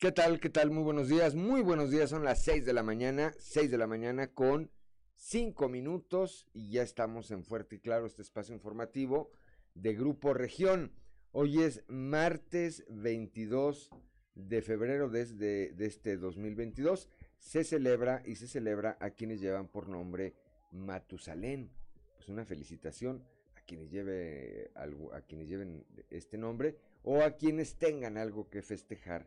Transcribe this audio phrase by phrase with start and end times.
[0.00, 0.38] ¿Qué tal?
[0.38, 0.70] ¿Qué tal?
[0.70, 1.34] Muy buenos días.
[1.34, 2.10] Muy buenos días.
[2.10, 3.34] Son las 6 de la mañana.
[3.40, 4.70] 6 de la mañana con
[5.16, 9.32] 5 minutos y ya estamos en Fuerte y Claro, este espacio informativo
[9.74, 10.92] de Grupo Región.
[11.32, 13.90] Hoy es martes 22
[14.36, 17.08] de febrero desde de este 2022.
[17.40, 20.36] Se celebra y se celebra a quienes llevan por nombre
[20.70, 21.72] Matusalén.
[22.14, 23.24] Pues una felicitación
[23.56, 28.62] a quienes lleve algo, a quienes lleven este nombre o a quienes tengan algo que
[28.62, 29.26] festejar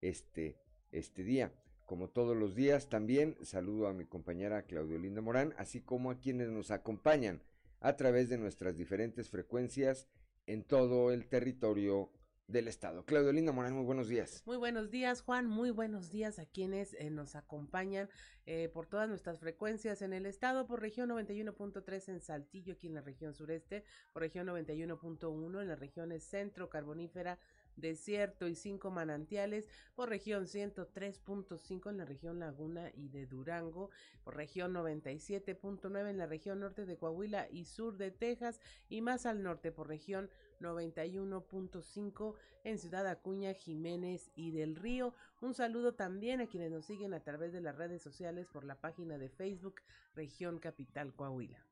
[0.00, 0.58] este,
[0.92, 1.52] este día.
[1.86, 6.18] Como todos los días, también saludo a mi compañera Claudio Linda Morán, así como a
[6.18, 7.42] quienes nos acompañan
[7.80, 10.06] a través de nuestras diferentes frecuencias
[10.46, 12.10] en todo el territorio
[12.48, 13.04] del estado.
[13.04, 14.42] Claudio Linda Morán, muy buenos días.
[14.46, 15.46] Muy buenos días, Juan.
[15.46, 18.08] Muy buenos días a quienes eh, nos acompañan
[18.46, 22.94] eh, por todas nuestras frecuencias en el estado, por región 91.3 en Saltillo, aquí en
[22.94, 23.84] la región sureste,
[24.14, 27.38] por región 91.1 en las regiones centro, carbonífera,
[27.80, 33.90] desierto y cinco manantiales, por región 103.5 en la región Laguna y de Durango,
[34.24, 39.26] por región 97.9 en la región norte de Coahuila y sur de Texas y más
[39.26, 45.14] al norte por región 91.5 en Ciudad Acuña, Jiménez y del Río.
[45.40, 48.80] Un saludo también a quienes nos siguen a través de las redes sociales por la
[48.80, 49.76] página de Facebook
[50.14, 51.64] Región Capital Coahuila.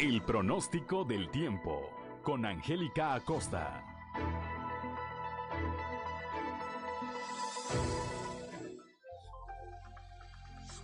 [0.00, 1.90] El pronóstico del tiempo
[2.22, 3.82] con Angélica Acosta.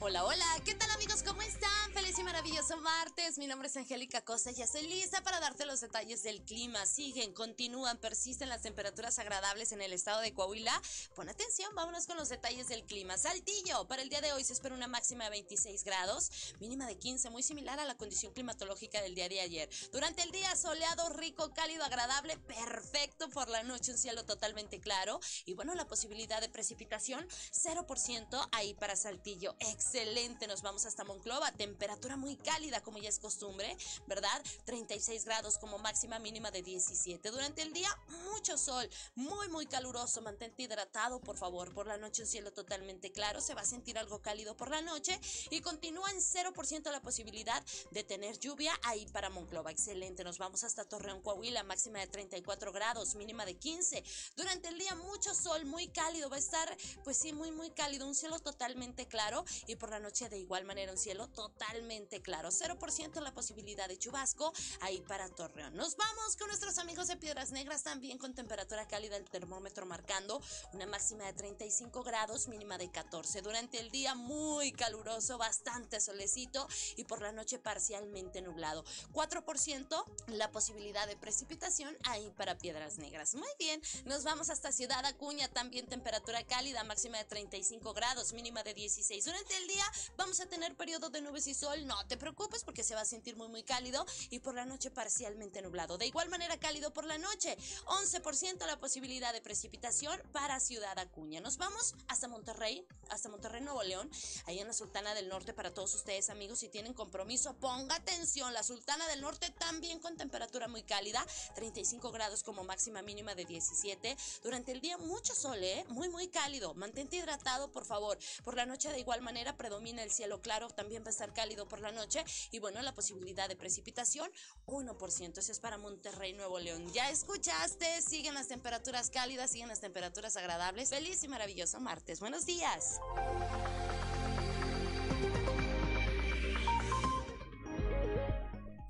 [0.07, 1.23] Hola, hola, ¿qué tal amigos?
[1.23, 1.93] ¿Cómo están?
[1.93, 3.37] Feliz y maravilloso martes.
[3.37, 6.87] Mi nombre es Angélica Costa y ya estoy lista para darte los detalles del clima.
[6.87, 10.81] Siguen, continúan, persisten las temperaturas agradables en el estado de Coahuila.
[11.15, 13.19] Pon atención, vámonos con los detalles del clima.
[13.19, 16.99] Saltillo, para el día de hoy se espera una máxima de 26 grados, mínima de
[16.99, 19.69] 15, muy similar a la condición climatológica del día de ayer.
[19.93, 23.29] Durante el día soleado, rico, cálido, agradable, perfecto.
[23.29, 28.73] Por la noche un cielo totalmente claro y bueno, la posibilidad de precipitación 0% ahí
[28.75, 29.57] para Saltillo.
[29.61, 30.54] Excelente.
[30.55, 33.77] Nos vamos hasta Monclova, temperatura muy cálida como ya es costumbre,
[34.07, 34.41] ¿verdad?
[34.67, 37.29] 36 grados como máxima mínima de 17.
[37.33, 37.89] Durante el día,
[38.31, 40.23] mucho sol, muy, muy caluroso.
[40.23, 41.75] Mantente hidratado, por favor.
[41.75, 44.81] Por la noche un cielo totalmente claro, se va a sentir algo cálido por la
[44.81, 45.19] noche
[45.51, 47.61] y continúa en 0% la posibilidad
[47.91, 49.73] de tener lluvia ahí para Monclova.
[49.73, 50.23] Excelente.
[50.23, 54.05] Nos vamos hasta Torreón, Coahuila, máxima de 34 grados, mínima de 15.
[54.37, 56.31] Durante el día, mucho sol, muy cálido.
[56.31, 58.07] Va a estar, pues sí, muy, muy cálido.
[58.07, 62.51] Un cielo totalmente claro y por la noche de igual manera un cielo totalmente claro.
[62.51, 65.75] 0% la posibilidad de chubasco ahí para Torreón.
[65.75, 70.41] Nos vamos con nuestros amigos de Piedras Negras también con temperatura cálida el termómetro marcando
[70.73, 73.43] una máxima de 35 grados, mínima de 14.
[73.43, 76.67] Durante el día muy caluroso, bastante solecito
[76.97, 78.85] y por la noche parcialmente nublado.
[79.13, 83.35] 4% la posibilidad de precipitación ahí para Piedras Negras.
[83.35, 88.63] Muy bien, nos vamos hasta Ciudad Acuña, también temperatura cálida, máxima de 35 grados, mínima
[88.63, 89.25] de 16.
[89.25, 89.91] Durante el día día
[90.35, 93.05] vamos a tener periodo de nubes y sol, no te preocupes porque se va a
[93.05, 95.97] sentir muy muy cálido y por la noche parcialmente nublado.
[95.97, 101.41] De igual manera cálido por la noche, 11% la posibilidad de precipitación para Ciudad Acuña.
[101.41, 104.11] Nos vamos hasta Monterrey, hasta Monterrey Nuevo León,
[104.47, 108.53] ahí en la Sultana del Norte para todos ustedes amigos si tienen compromiso, ponga atención,
[108.55, 113.45] la Sultana del Norte también con temperatura muy cálida, 35 grados como máxima mínima de
[113.45, 114.17] 17.
[114.43, 115.85] Durante el día mucho sol, ¿eh?
[115.91, 116.75] muy muy cálido.
[116.75, 118.19] Mantente hidratado, por favor.
[118.43, 121.69] Por la noche de igual manera predomina el cielo claro, también va a estar cálido
[121.69, 124.31] por la noche y bueno, la posibilidad de precipitación
[124.67, 125.39] 1%.
[125.39, 126.91] Eso es para Monterrey, Nuevo León.
[126.93, 130.91] Ya escuchaste, siguen las temperaturas cálidas, siguen las temperaturas agradables.
[130.91, 132.21] Feliz y maravilloso martes.
[132.21, 133.01] Buenos días.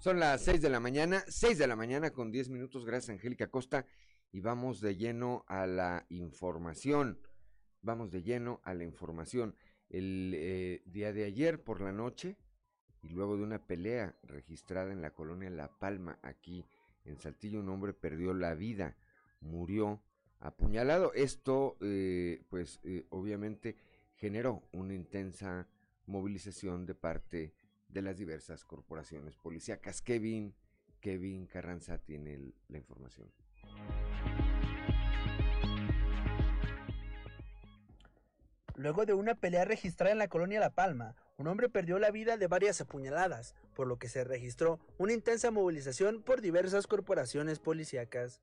[0.05, 2.85] Son las 6 de la mañana, 6 de la mañana con 10 minutos.
[2.85, 3.87] Gracias, Angélica Costa.
[4.32, 7.19] Y vamos de lleno a la información.
[7.81, 9.56] Vamos de lleno a la información.
[9.89, 12.37] El eh, día de ayer por la noche,
[13.03, 16.65] y luego de una pelea registrada en la colonia La Palma, aquí
[17.05, 18.97] en Saltillo, un hombre perdió la vida,
[19.41, 20.03] murió
[20.41, 21.13] apuñalado.
[21.13, 23.77] Esto, eh, pues, eh, obviamente
[24.17, 25.69] generó una intensa
[26.07, 27.55] movilización de parte
[27.89, 30.01] de las diversas corporaciones policíacas.
[30.01, 30.55] Kevin,
[31.01, 33.31] Kevin Carranza tiene la información.
[38.85, 42.37] Luego de una pelea registrada en la colonia La Palma, un hombre perdió la vida
[42.37, 48.43] de varias apuñaladas, por lo que se registró una intensa movilización por diversas corporaciones policíacas.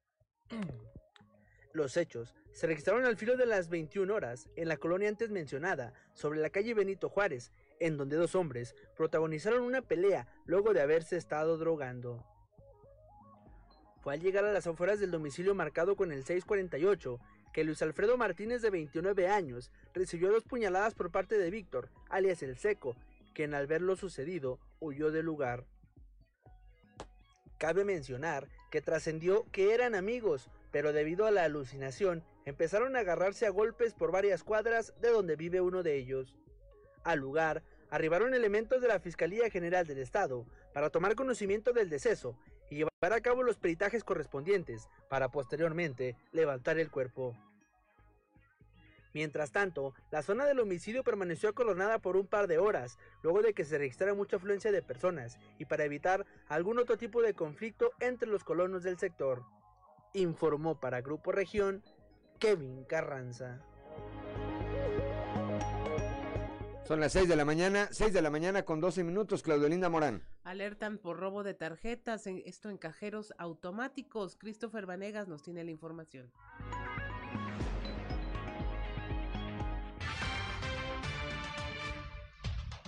[1.74, 5.94] Los hechos se registraron al filo de las 21 horas en la colonia antes mencionada,
[6.16, 11.18] sobre la calle Benito Juárez, en donde dos hombres protagonizaron una pelea luego de haberse
[11.18, 12.26] estado drogando.
[14.02, 17.20] Fue al llegar a las afueras del domicilio marcado con el 648
[17.54, 22.42] que Luis Alfredo Martínez de 29 años recibió dos puñaladas por parte de Víctor, alias
[22.44, 22.96] El Seco,
[23.34, 25.66] quien al ver lo sucedido huyó del lugar.
[27.58, 33.46] Cabe mencionar que trascendió que eran amigos, pero debido a la alucinación empezaron a agarrarse
[33.46, 36.36] a golpes por varias cuadras de donde vive uno de ellos.
[37.04, 42.38] Al lugar arribaron elementos de la Fiscalía General del Estado para tomar conocimiento del deceso
[43.02, 47.36] llevar a los peritajes correspondientes para posteriormente levantar el cuerpo.
[49.14, 53.54] Mientras tanto, la zona del homicidio permaneció acolonada por un par de horas, luego de
[53.54, 57.92] que se registrara mucha afluencia de personas y para evitar algún otro tipo de conflicto
[58.00, 59.44] entre los colonos del sector.
[60.14, 61.84] Informó para Grupo Región
[62.40, 63.66] Kevin Carranza.
[66.88, 70.24] Son las 6 de la mañana, 6 de la mañana con 12 minutos, Claudelinda Morán.
[70.44, 74.36] Alertan por robo de tarjetas, en, esto en cajeros automáticos.
[74.36, 76.32] Christopher Vanegas nos tiene la información.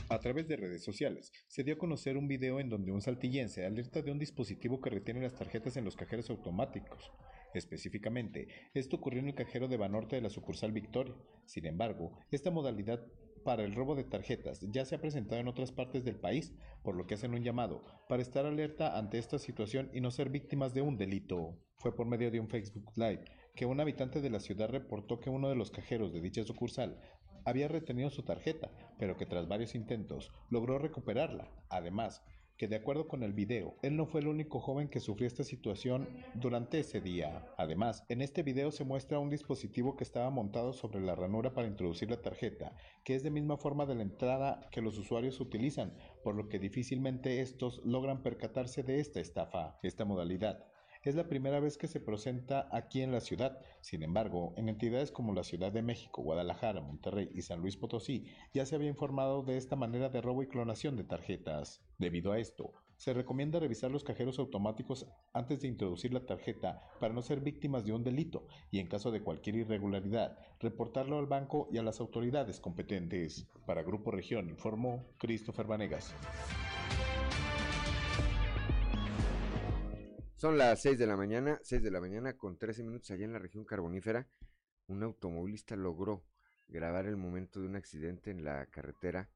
[0.10, 3.66] A través de redes sociales, se dio a conocer un video en donde un saltillense
[3.66, 7.12] alerta de un dispositivo que retiene las tarjetas en los cajeros automáticos.
[7.54, 11.16] Específicamente, esto ocurrió en el cajero de Banorte de la sucursal Victoria.
[11.46, 13.04] Sin embargo, esta modalidad
[13.44, 16.54] para el robo de tarjetas ya se ha presentado en otras partes del país,
[16.84, 20.30] por lo que hacen un llamado para estar alerta ante esta situación y no ser
[20.30, 21.58] víctimas de un delito.
[21.78, 23.26] Fue por medio de un Facebook Live
[23.56, 27.00] que un habitante de la ciudad reportó que uno de los cajeros de dicha sucursal
[27.46, 31.52] había retenido su tarjeta, pero que tras varios intentos logró recuperarla.
[31.70, 32.24] Además,
[32.58, 35.44] que de acuerdo con el video, él no fue el único joven que sufrió esta
[35.44, 37.48] situación durante ese día.
[37.58, 41.68] Además, en este video se muestra un dispositivo que estaba montado sobre la ranura para
[41.68, 45.98] introducir la tarjeta, que es de misma forma de la entrada que los usuarios utilizan,
[46.24, 49.80] por lo que difícilmente estos logran percatarse de esta estafa.
[49.84, 50.66] Esta modalidad
[51.10, 53.60] es la primera vez que se presenta aquí en la ciudad.
[53.82, 58.26] Sin embargo, en entidades como la Ciudad de México, Guadalajara, Monterrey y San Luis Potosí
[58.54, 61.82] ya se había informado de esta manera de robo y clonación de tarjetas.
[61.98, 67.14] Debido a esto, se recomienda revisar los cajeros automáticos antes de introducir la tarjeta para
[67.14, 71.68] no ser víctimas de un delito y en caso de cualquier irregularidad, reportarlo al banco
[71.70, 73.50] y a las autoridades competentes.
[73.66, 76.16] Para Grupo Región informó Christopher Vanegas.
[80.44, 83.32] Son las 6 de la mañana, 6 de la mañana con 13 minutos allá en
[83.32, 84.28] la región carbonífera.
[84.88, 86.26] Un automovilista logró
[86.68, 89.30] grabar el momento de un accidente en la carretera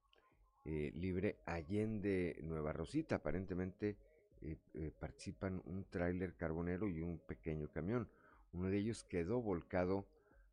[0.66, 3.16] eh, libre Allende Nueva Rosita.
[3.16, 3.96] Aparentemente
[4.42, 8.10] eh, eh, participan un tráiler carbonero y un pequeño camión.
[8.52, 10.10] Uno de ellos quedó volcado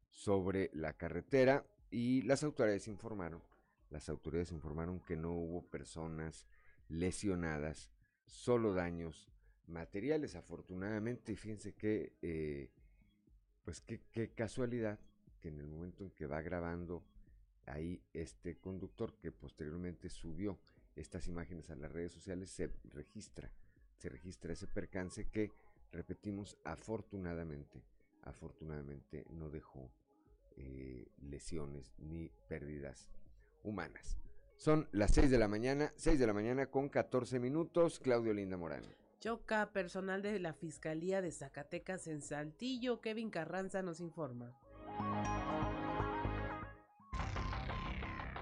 [0.08, 3.42] sobre la carretera y las autoridades informaron,
[3.90, 6.46] las autoridades informaron que no hubo personas
[6.86, 7.90] lesionadas,
[8.24, 9.33] solo daños
[9.66, 10.34] materiales.
[10.34, 12.70] Afortunadamente, fíjense que, eh,
[13.64, 14.98] pues qué, casualidad
[15.40, 17.04] que en el momento en que va grabando
[17.66, 20.58] ahí este conductor que posteriormente subió
[20.96, 23.50] estas imágenes a las redes sociales se registra,
[23.96, 25.50] se registra ese percance que,
[25.92, 27.82] repetimos, afortunadamente,
[28.22, 29.90] afortunadamente no dejó
[30.56, 33.10] eh, lesiones ni pérdidas
[33.62, 34.18] humanas.
[34.56, 37.98] Son las 6 de la mañana, 6 de la mañana con 14 minutos.
[37.98, 38.84] Claudio Linda Morán.
[39.24, 43.00] Choca personal de la Fiscalía de Zacatecas en Saltillo.
[43.00, 44.52] Kevin Carranza nos informa.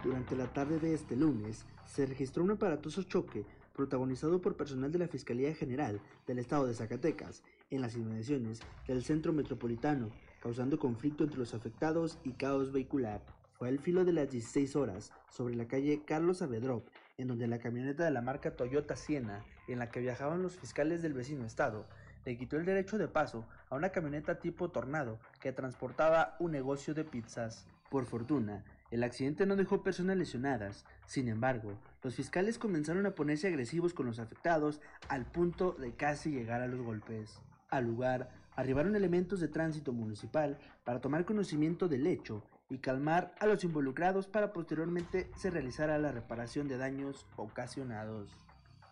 [0.02, 4.98] Durante la tarde de este lunes, se registró un aparatoso choque protagonizado por personal de
[4.98, 8.58] la Fiscalía General del Estado de Zacatecas en las inmediaciones
[8.88, 10.10] del centro metropolitano,
[10.40, 13.22] causando conflicto entre los afectados y caos vehicular.
[13.52, 16.88] Fue al filo de las 16 horas, sobre la calle Carlos Avedrop,
[17.22, 21.02] en donde la camioneta de la marca Toyota Siena, en la que viajaban los fiscales
[21.02, 21.86] del vecino estado,
[22.24, 26.94] le quitó el derecho de paso a una camioneta tipo Tornado que transportaba un negocio
[26.94, 27.64] de pizzas.
[27.90, 30.84] Por fortuna, el accidente no dejó personas lesionadas.
[31.06, 36.30] Sin embargo, los fiscales comenzaron a ponerse agresivos con los afectados al punto de casi
[36.32, 37.38] llegar a los golpes.
[37.70, 43.46] Al lugar, arribaron elementos de tránsito municipal para tomar conocimiento del hecho y calmar a
[43.46, 48.30] los involucrados para posteriormente se realizara la reparación de daños ocasionados.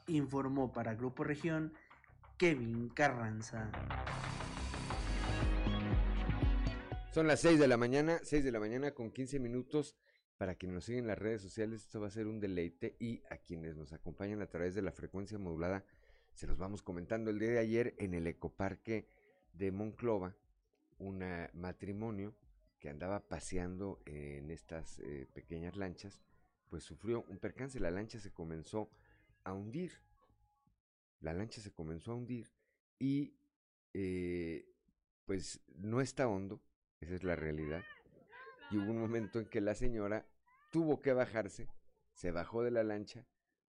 [0.07, 1.73] Informó para Grupo Región
[2.37, 3.71] Kevin Carranza.
[7.11, 9.97] Son las 6 de la mañana, 6 de la mañana con 15 minutos.
[10.37, 12.97] Para quienes nos siguen en las redes sociales, esto va a ser un deleite.
[13.01, 15.87] Y a quienes nos acompañan a través de la frecuencia modulada,
[16.35, 17.31] se los vamos comentando.
[17.31, 19.09] El día de ayer en el ecoparque
[19.55, 20.37] de Monclova,
[20.99, 22.35] un matrimonio
[22.81, 26.19] que andaba paseando en estas eh, pequeñas lanchas,
[26.69, 27.79] pues sufrió un percance.
[27.79, 28.91] La lancha se comenzó
[29.45, 29.93] a hundir.
[31.21, 32.51] La lancha se comenzó a hundir
[32.99, 33.37] y
[33.93, 34.67] eh,
[35.27, 36.63] pues no está hondo,
[37.01, 37.85] esa es la realidad.
[38.71, 40.27] Y hubo un momento en que la señora
[40.73, 41.69] tuvo que bajarse,
[42.15, 43.27] se bajó de la lancha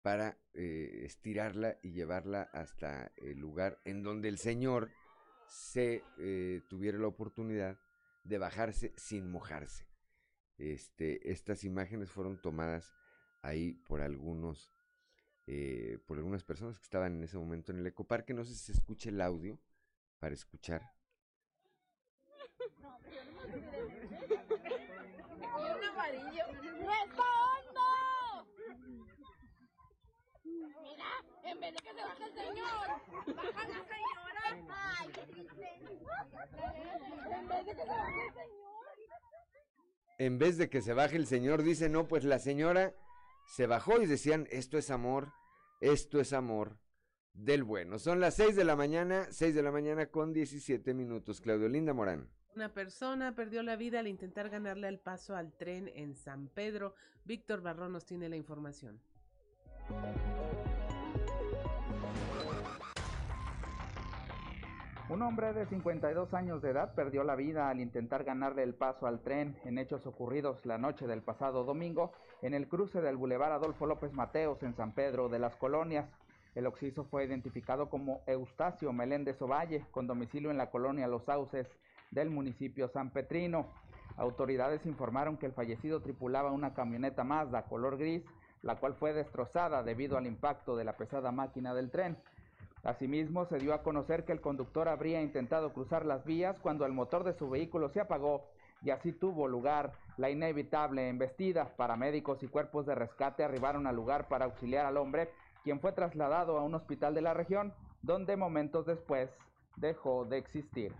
[0.02, 4.90] para eh, estirarla y llevarla hasta el lugar en donde el señor
[5.48, 6.02] se
[6.68, 7.78] tuviera la oportunidad
[8.24, 9.86] de bajarse sin mojarse.
[10.58, 12.94] Este, estas imágenes fueron tomadas
[13.42, 14.70] ahí por algunos,
[15.46, 18.34] eh, por algunas personas que estaban en ese momento en el ecoparque.
[18.34, 19.58] No sé si se escucha el audio
[20.18, 20.92] para escuchar.
[31.44, 34.42] en vez de que se baje el señor, baja la señora.
[34.98, 35.68] Ay, qué triste.
[37.38, 38.72] En vez de que se baje el señor.
[40.18, 42.94] En vez de que se baje el señor, dice, no, pues la señora
[43.46, 45.32] se bajó y decían, esto es amor,
[45.80, 46.78] esto es amor
[47.34, 47.98] del bueno.
[47.98, 51.40] Son las 6 de la mañana, 6 de la mañana con 17 minutos.
[51.40, 52.28] Claudio Linda Morán.
[52.54, 56.94] Una persona perdió la vida al intentar ganarle el paso al tren en San Pedro.
[57.24, 59.00] Víctor Barrón nos tiene la información.
[65.12, 69.06] Un hombre de 52 años de edad perdió la vida al intentar ganarle el paso
[69.06, 73.52] al tren en hechos ocurridos la noche del pasado domingo en el cruce del Boulevard
[73.52, 76.08] Adolfo López Mateos en San Pedro de las Colonias.
[76.54, 81.68] El occiso fue identificado como Eustacio Meléndez Ovalle, con domicilio en la colonia Los Sauces
[82.10, 83.66] del municipio San Petrino.
[84.16, 88.24] Autoridades informaron que el fallecido tripulaba una camioneta Mazda color gris,
[88.62, 92.16] la cual fue destrozada debido al impacto de la pesada máquina del tren.
[92.82, 96.92] Asimismo, se dio a conocer que el conductor habría intentado cruzar las vías cuando el
[96.92, 98.48] motor de su vehículo se apagó
[98.82, 101.76] y así tuvo lugar la inevitable embestida.
[101.76, 105.30] Paramédicos y cuerpos de rescate arribaron al lugar para auxiliar al hombre,
[105.62, 107.72] quien fue trasladado a un hospital de la región,
[108.02, 109.30] donde momentos después
[109.76, 110.92] dejó de existir.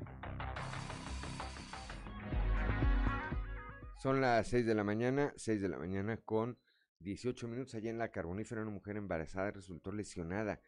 [3.97, 6.59] Son las 6 de la mañana, 6 de la mañana con
[7.01, 10.61] 18 minutos allá en la carbonífera una mujer embarazada resultó lesionada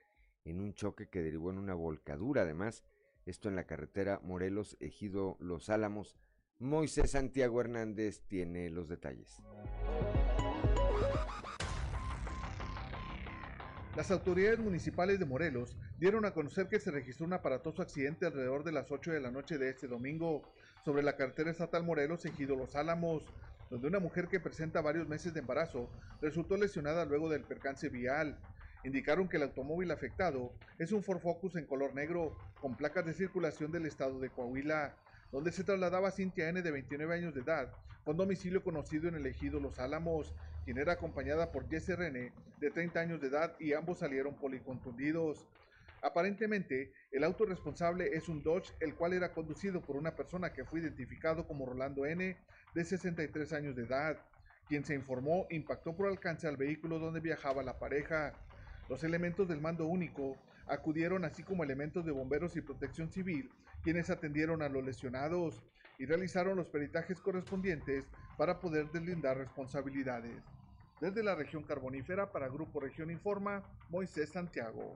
[0.45, 2.43] en un choque que derivó en una volcadura.
[2.43, 2.85] Además,
[3.27, 6.17] esto en la carretera Morelos, Ejido Los Álamos.
[6.59, 9.43] Moisés Santiago Hernández tiene los detalles.
[13.97, 18.65] Las autoridades municipales de Morelos dieron a conocer que se registró un aparatoso accidente alrededor
[18.65, 20.43] de las 8 de la noche de este domingo
[20.85, 23.23] sobre la carretera estatal Morelos, Ejido Los Álamos,
[23.71, 25.89] donde una mujer que presenta varios meses de embarazo
[26.21, 28.39] resultó lesionada luego del percance vial
[28.85, 33.15] indicaron que el automóvil afectado es un Ford Focus en color negro con placas de
[33.15, 34.95] circulación del estado de Coahuila,
[35.33, 37.73] donde se trasladaba Cintia N de 29 años de edad
[38.05, 42.71] con domicilio conocido en el ejido Los Álamos, quien era acompañada por Jesse René de
[42.71, 45.47] 30 años de edad y ambos salieron policontundidos.
[46.03, 50.67] Aparentemente, el auto responsable es un Dodge, el cual era conducido por una persona que
[50.67, 52.37] fue identificado como Rolando N,
[52.75, 54.19] de 63 años de edad
[54.69, 58.33] quien se informó impactó por alcance al vehículo donde viajaba la pareja.
[58.89, 60.37] Los elementos del mando único
[60.67, 63.51] acudieron así como elementos de bomberos y protección civil,
[63.83, 65.63] quienes atendieron a los lesionados
[65.99, 70.43] y realizaron los peritajes correspondientes para poder deslindar responsabilidades.
[71.01, 74.95] Desde la región carbonífera para Grupo Región Informa, Moisés Santiago.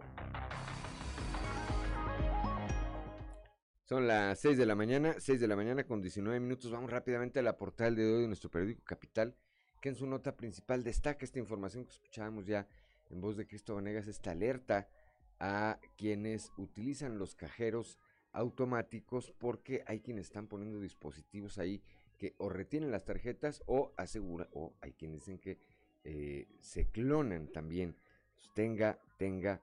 [3.84, 6.70] Son las 6 de la mañana, 6 de la mañana con 19 minutos.
[6.70, 9.34] Vamos rápidamente a la portal de hoy de nuestro periódico Capital,
[9.80, 12.66] que en su nota principal destaca esta información que escuchábamos ya
[13.10, 14.88] en voz de Cristo Vanegas, esta alerta
[15.40, 17.98] a quienes utilizan los cajeros
[18.32, 21.82] automáticos porque hay quienes están poniendo dispositivos ahí
[22.18, 25.58] que o retienen las tarjetas o asegura o hay quienes dicen que
[26.04, 27.96] eh, se clonan también.
[28.54, 29.62] Tenga, tenga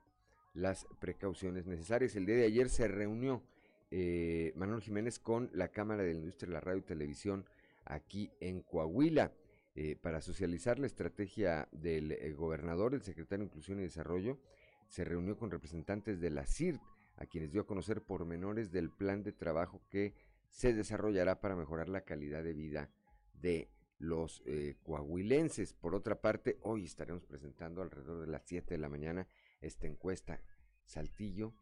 [0.54, 2.16] las precauciones necesarias.
[2.16, 3.44] El día de ayer se reunió
[3.92, 7.46] eh, Manuel Jiménez con la Cámara de la Industria de la Radio y Televisión
[7.84, 9.32] aquí en Coahuila
[9.76, 14.40] eh, para socializar la estrategia del eh, gobernador, el secretario de Inclusión y Desarrollo.
[14.88, 16.82] Se reunió con representantes de la CIRT,
[17.18, 20.14] a quienes dio a conocer pormenores del plan de trabajo que
[20.50, 22.90] se desarrollará para mejorar la calidad de vida
[23.34, 24.44] de los
[24.84, 25.74] coahuilenses.
[25.74, 29.28] Por otra parte, hoy estaremos presentando alrededor de las 7 de la mañana
[29.62, 30.42] esta encuesta
[30.86, 31.54] Saltillo,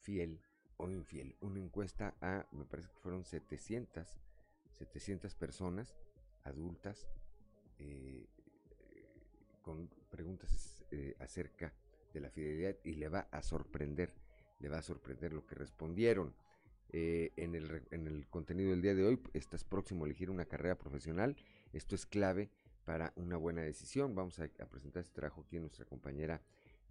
[0.00, 0.40] fiel
[0.76, 1.36] o infiel.
[1.40, 4.06] Una encuesta a, me parece que fueron 700,
[4.70, 5.94] 700 personas
[6.44, 7.08] adultas
[7.78, 8.26] eh,
[9.62, 11.72] con preguntas eh, acerca
[12.12, 14.14] de la fidelidad y le va a sorprender,
[14.60, 16.34] le va a sorprender lo que respondieron.
[16.90, 20.46] Eh, en, el, en el contenido del día de hoy, estás próximo a elegir una
[20.46, 21.36] carrera profesional.
[21.74, 22.50] Esto es clave
[22.86, 24.14] para una buena decisión.
[24.14, 26.40] Vamos a, presentar este trabajo aquí nuestra compañera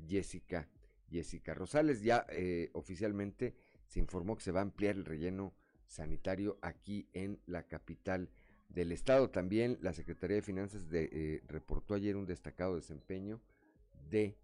[0.07, 0.69] Jessica,
[1.09, 2.03] Jessica Rosales.
[2.03, 2.27] Ya
[2.73, 3.55] oficialmente
[3.87, 5.55] se informó que se va a ampliar el relleno
[5.87, 8.29] sanitario aquí en la capital
[8.69, 9.29] del estado.
[9.29, 13.41] También la Secretaría de Finanzas de, eh, reportó ayer un destacado desempeño
[14.09, 14.37] de,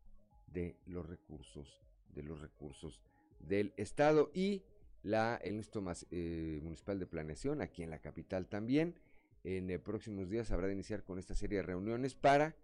[0.48, 1.82] de los recursos,
[2.14, 3.02] de los recursos
[3.40, 4.64] del estado y
[5.04, 8.96] la el Instituto eh, Municipal de Planeación aquí en la capital también.
[9.44, 12.56] En eh, próximos días habrá de iniciar con esta serie de reuniones para,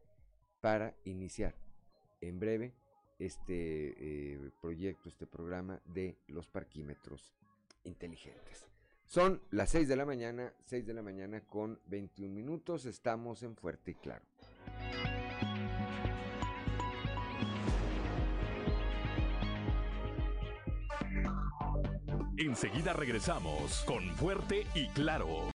[0.61, 1.55] para iniciar
[2.21, 2.73] en breve
[3.19, 7.35] este eh, proyecto, este programa de los parquímetros
[7.83, 8.65] inteligentes.
[9.09, 13.55] Son las 6 de la mañana, 6 de la mañana con 21 minutos, estamos en
[13.55, 14.23] Fuerte y Claro.
[22.37, 25.49] Enseguida regresamos con Fuerte y Claro.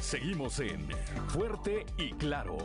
[0.00, 0.88] Seguimos en
[1.28, 2.56] Fuerte y Claro.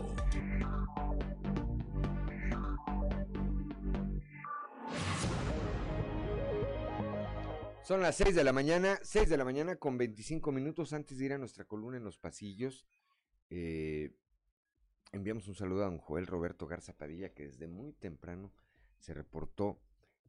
[7.89, 11.25] Son las 6 de la mañana, 6 de la mañana con 25 minutos antes de
[11.25, 12.85] ir a nuestra columna en los pasillos.
[13.49, 14.11] Eh,
[15.11, 18.53] enviamos un saludo a don Joel Roberto Garza Padilla, que desde muy temprano
[18.99, 19.81] se reportó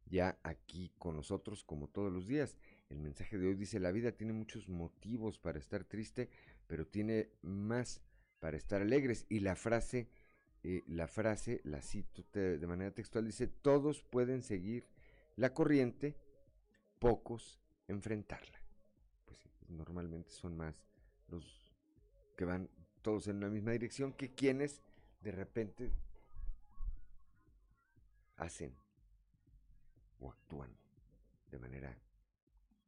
[0.06, 2.56] ya aquí con nosotros como todos los días.
[2.88, 6.30] El mensaje de hoy dice, la vida tiene muchos motivos para estar triste,
[6.66, 8.00] pero tiene más
[8.38, 9.26] para estar alegres.
[9.28, 10.08] Y la frase,
[10.62, 14.88] eh, la frase, la cito de manera textual, dice, todos pueden seguir
[15.36, 16.16] la corriente,
[17.00, 18.62] pocos enfrentarla.
[19.24, 20.76] Pues normalmente son más
[21.28, 21.74] los
[22.36, 22.70] que van
[23.02, 24.82] todos en la misma dirección que quienes
[25.20, 25.92] de repente
[28.36, 28.74] hacen
[30.20, 30.70] o actúan
[31.50, 31.98] de manera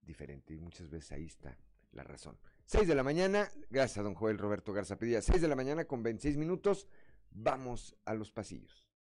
[0.03, 1.57] diferente y muchas veces ahí está
[1.93, 2.39] la razón.
[2.67, 5.85] 6 de la mañana, gracias a don Joel Roberto Garza Pedía, 6 de la mañana
[5.85, 6.87] con 26 minutos,
[7.31, 8.92] vamos a los pasillos.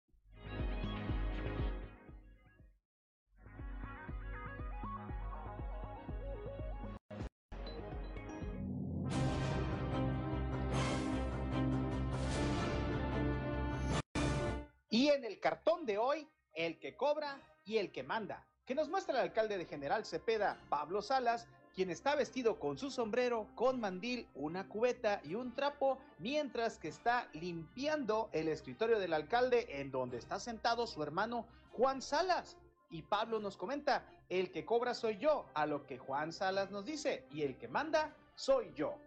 [15.15, 19.15] En el cartón de hoy, el que cobra y el que manda, que nos muestra
[19.15, 24.29] el alcalde de General Cepeda, Pablo Salas, quien está vestido con su sombrero, con mandil,
[24.35, 30.19] una cubeta y un trapo, mientras que está limpiando el escritorio del alcalde en donde
[30.19, 32.57] está sentado su hermano Juan Salas.
[32.91, 36.85] Y Pablo nos comenta, el que cobra soy yo, a lo que Juan Salas nos
[36.85, 38.99] dice, y el que manda soy yo.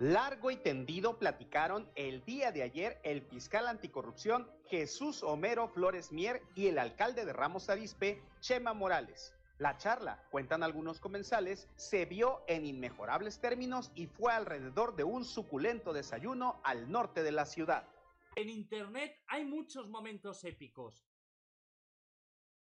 [0.00, 6.40] Largo y tendido platicaron el día de ayer el fiscal anticorrupción Jesús Homero Flores Mier
[6.54, 9.34] y el alcalde de Ramos Arizpe, Chema Morales.
[9.58, 15.22] La charla, cuentan algunos comensales, se vio en inmejorables términos y fue alrededor de un
[15.22, 17.86] suculento desayuno al norte de la ciudad.
[18.36, 21.09] En Internet hay muchos momentos épicos.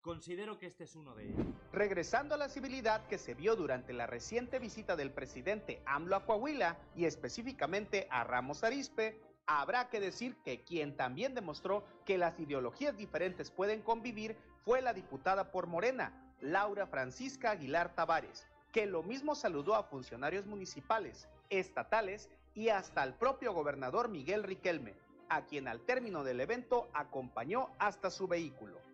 [0.08, 1.46] Considero que este es uno de ellos.
[1.70, 6.24] Regresando a la civilidad que se vio durante la reciente visita del presidente AMLO a
[6.24, 12.40] Coahuila y específicamente a Ramos Arizpe, Habrá que decir que quien también demostró que las
[12.40, 19.02] ideologías diferentes pueden convivir fue la diputada por Morena, Laura Francisca Aguilar Tavares, que lo
[19.02, 24.94] mismo saludó a funcionarios municipales, estatales y hasta al propio gobernador Miguel Riquelme,
[25.28, 28.87] a quien al término del evento acompañó hasta su vehículo.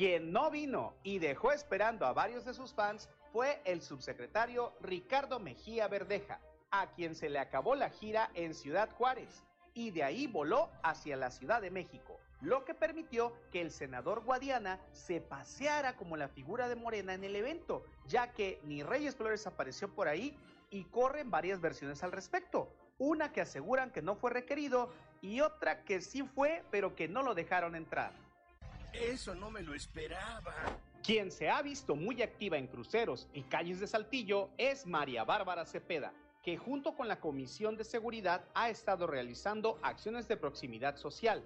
[0.00, 5.38] Quien no vino y dejó esperando a varios de sus fans fue el subsecretario Ricardo
[5.38, 10.26] Mejía Verdeja, a quien se le acabó la gira en Ciudad Juárez y de ahí
[10.26, 15.96] voló hacia la Ciudad de México, lo que permitió que el senador Guadiana se paseara
[15.96, 20.08] como la figura de Morena en el evento, ya que ni Reyes Flores apareció por
[20.08, 20.34] ahí
[20.70, 22.72] y corren varias versiones al respecto.
[22.96, 27.22] Una que aseguran que no fue requerido y otra que sí fue, pero que no
[27.22, 28.12] lo dejaron entrar.
[28.92, 30.54] Eso no me lo esperaba.
[31.02, 35.64] Quien se ha visto muy activa en cruceros y calles de Saltillo es María Bárbara
[35.64, 41.44] Cepeda, que junto con la Comisión de Seguridad ha estado realizando acciones de proximidad social,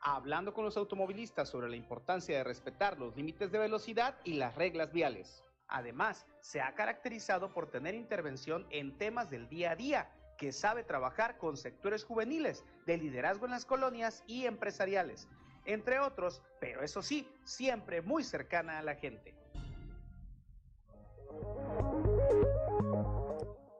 [0.00, 4.54] hablando con los automovilistas sobre la importancia de respetar los límites de velocidad y las
[4.54, 5.44] reglas viales.
[5.68, 10.84] Además, se ha caracterizado por tener intervención en temas del día a día, que sabe
[10.84, 15.28] trabajar con sectores juveniles, de liderazgo en las colonias y empresariales,
[15.66, 19.34] entre otros, pero eso sí, siempre muy cercana a la gente.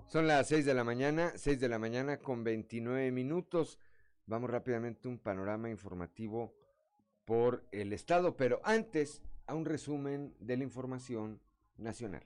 [0.09, 3.79] Son las 6 de la mañana, 6 de la mañana con 29 minutos.
[4.27, 6.55] Vamos rápidamente a un panorama informativo
[7.25, 11.41] por el estado, pero antes a un resumen de la información
[11.77, 12.25] nacional.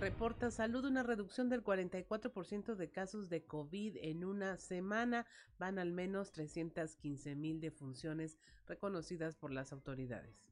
[0.00, 5.26] Reporta Salud una reducción del 44% de casos de COVID en una semana.
[5.58, 10.49] Van al menos 315 mil defunciones reconocidas por las autoridades.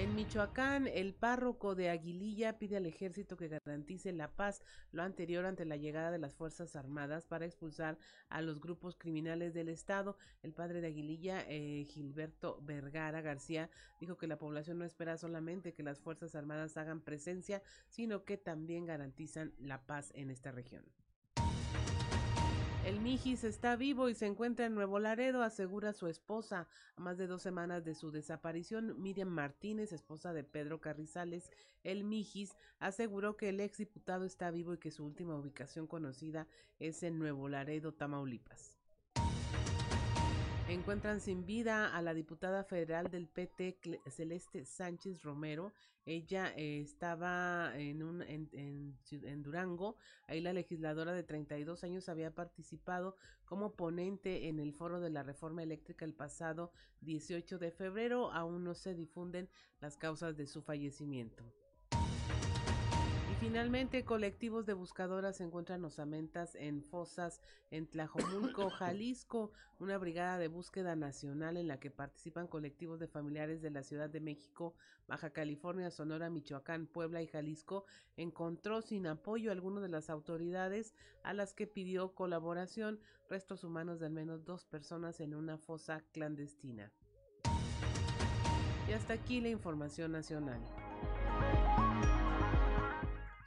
[0.00, 5.44] En Michoacán, el párroco de Aguililla pide al ejército que garantice la paz, lo anterior
[5.44, 7.98] ante la llegada de las Fuerzas Armadas para expulsar
[8.30, 10.16] a los grupos criminales del Estado.
[10.42, 13.68] El padre de Aguililla, eh, Gilberto Vergara García,
[14.00, 18.38] dijo que la población no espera solamente que las Fuerzas Armadas hagan presencia, sino que
[18.38, 20.82] también garantizan la paz en esta región.
[22.86, 26.66] El Mijis está vivo y se encuentra en Nuevo Laredo, asegura su esposa.
[26.96, 31.50] A más de dos semanas de su desaparición, Miriam Martínez, esposa de Pedro Carrizales,
[31.84, 36.46] el Mijis, aseguró que el ex diputado está vivo y que su última ubicación conocida
[36.78, 38.79] es en Nuevo Laredo, Tamaulipas.
[40.70, 45.72] Encuentran sin vida a la diputada federal del PT, Celeste Sánchez Romero.
[46.06, 49.96] Ella eh, estaba en, un, en, en, en, Durango.
[50.28, 55.24] Ahí la legisladora de 32 años había participado como ponente en el foro de la
[55.24, 58.30] reforma eléctrica el pasado 18 de febrero.
[58.30, 61.59] Aún no se difunden las causas de su fallecimiento.
[63.40, 70.94] Finalmente, colectivos de buscadoras encuentran osamentas en fosas en Tlajomulco, Jalisco, una brigada de búsqueda
[70.94, 74.74] nacional en la que participan colectivos de familiares de la Ciudad de México,
[75.08, 77.86] Baja California, Sonora, Michoacán, Puebla y Jalisco,
[78.18, 83.00] encontró sin apoyo alguno de las autoridades a las que pidió colaboración
[83.30, 86.92] restos humanos de al menos dos personas en una fosa clandestina.
[88.86, 90.60] Y hasta aquí la información nacional.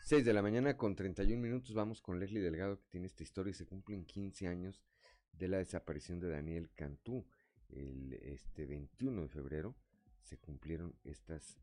[0.05, 3.53] 6 de la mañana con 31 minutos vamos con Leslie Delgado que tiene esta historia
[3.53, 4.83] se cumplen 15 años
[5.31, 7.25] de la desaparición de Daniel Cantú.
[7.69, 9.75] El este 21 de febrero
[10.21, 11.57] se cumplieron estas,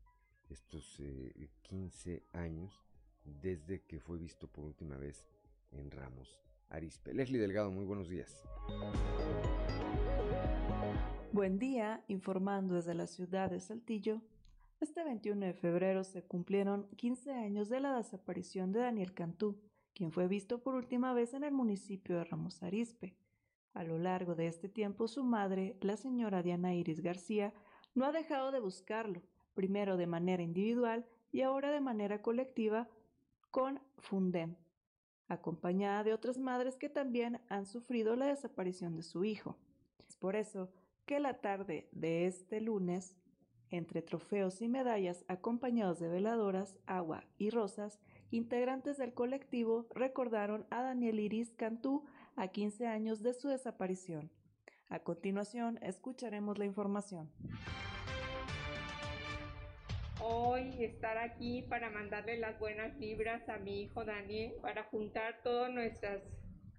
[0.49, 2.83] estos eh, 15 años
[3.23, 5.23] desde que fue visto por última vez
[5.71, 7.13] en Ramos Arispe.
[7.13, 8.43] Leslie Delgado, muy buenos días.
[11.31, 14.23] Buen día, informando desde la ciudad de Saltillo.
[14.81, 19.61] Este 21 de febrero se cumplieron 15 años de la desaparición de Daniel Cantú,
[19.93, 23.15] quien fue visto por última vez en el municipio de Ramos Arizpe.
[23.75, 27.53] A lo largo de este tiempo, su madre, la señora Diana Iris García,
[27.93, 29.21] no ha dejado de buscarlo,
[29.53, 32.89] primero de manera individual y ahora de manera colectiva
[33.51, 34.55] con Fundem,
[35.27, 39.59] acompañada de otras madres que también han sufrido la desaparición de su hijo.
[40.09, 40.71] Es por eso
[41.05, 43.15] que la tarde de este lunes
[43.71, 50.83] entre trofeos y medallas acompañados de veladoras, agua y rosas, integrantes del colectivo recordaron a
[50.83, 52.05] Daniel Iris Cantú
[52.35, 54.29] a 15 años de su desaparición.
[54.89, 57.31] A continuación, escucharemos la información.
[60.21, 65.71] Hoy estar aquí para mandarle las buenas vibras a mi hijo Daniel, para juntar todas
[65.73, 66.21] nuestras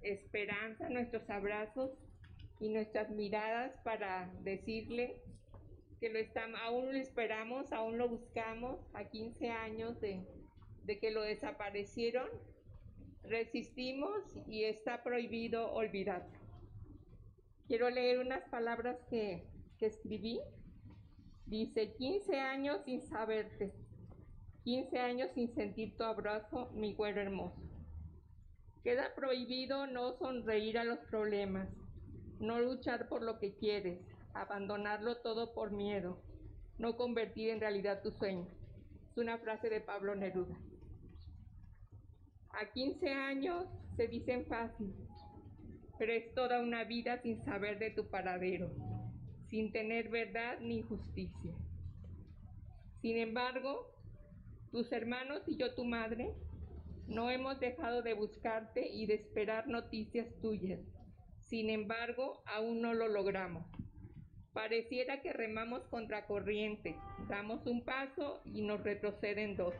[0.02, 1.90] esperanzas, nuestros abrazos
[2.60, 5.20] y nuestras miradas para decirle
[6.02, 10.26] que lo estamos, aún lo esperamos, aún lo buscamos a 15 años de,
[10.82, 12.28] de que lo desaparecieron
[13.22, 16.26] Resistimos y está prohibido olvidar.
[17.68, 19.46] Quiero leer unas palabras que,
[19.78, 20.40] que escribí.
[21.46, 23.72] Dice, 15 años sin saberte,
[24.64, 27.62] 15 años sin sentir tu abrazo, mi güero hermoso.
[28.82, 31.68] Queda prohibido no sonreír a los problemas,
[32.40, 34.00] no luchar por lo que quieres,
[34.34, 36.22] abandonarlo todo por miedo,
[36.78, 38.46] no convertir en realidad tu sueño.
[39.10, 40.56] Es una frase de Pablo Neruda.
[42.50, 43.66] A 15 años
[43.96, 44.94] se dicen fácil,
[45.98, 48.70] pero es toda una vida sin saber de tu paradero,
[49.48, 51.54] sin tener verdad ni justicia.
[53.00, 53.90] Sin embargo,
[54.70, 56.34] tus hermanos y yo tu madre
[57.06, 60.80] no hemos dejado de buscarte y de esperar noticias tuyas.
[61.40, 63.66] Sin embargo, aún no lo logramos.
[64.52, 66.96] Pareciera que remamos contra corriente,
[67.28, 69.74] damos un paso y nos retroceden dos.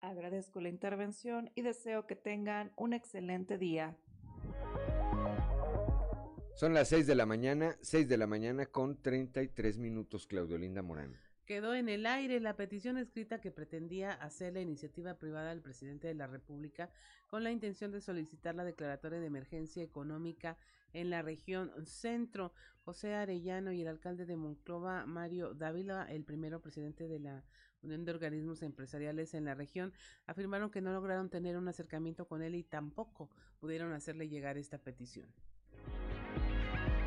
[0.00, 3.96] Agradezco la intervención y deseo que tengan un excelente día.
[6.54, 10.82] Son las 6 de la mañana, 6 de la mañana con 33 minutos, Claudio Linda
[10.82, 11.16] Morán.
[11.46, 16.06] Quedó en el aire la petición escrita que pretendía hacer la iniciativa privada del presidente
[16.06, 16.88] de la República
[17.26, 20.56] con la intención de solicitar la declaratoria de emergencia económica
[20.92, 22.52] en la región centro.
[22.84, 27.44] José Arellano y el alcalde de Monclova, Mario Dávila, el primero presidente de la
[27.82, 29.92] Unión de Organismos Empresariales en la región,
[30.26, 34.78] afirmaron que no lograron tener un acercamiento con él y tampoco pudieron hacerle llegar esta
[34.78, 35.26] petición.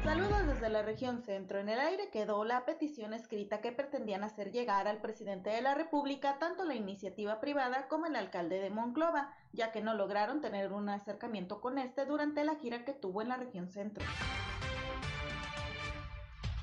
[0.05, 1.57] Saludos desde la región centro.
[1.57, 5.73] En el aire quedó la petición escrita que pretendían hacer llegar al presidente de la
[5.73, 10.73] República tanto la iniciativa privada como el alcalde de Monclova, ya que no lograron tener
[10.73, 14.05] un acercamiento con este durante la gira que tuvo en la región centro.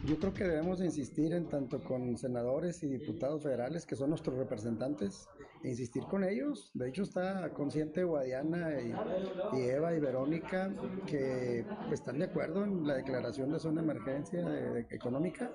[0.05, 4.37] Yo creo que debemos insistir en tanto con senadores y diputados federales que son nuestros
[4.37, 5.29] representantes,
[5.63, 6.73] e insistir con ellos.
[6.75, 10.73] De hecho está consciente Guadiana y, Eva y Verónica
[11.07, 15.53] que pues, están de acuerdo en la declaración de zona de emergencia económica,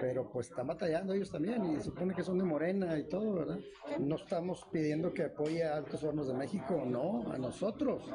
[0.00, 3.58] pero pues están batallando ellos también y supone que son de Morena y todo, ¿verdad?
[3.98, 8.10] No estamos pidiendo que apoye a Altos Hornos de México, no, a nosotros,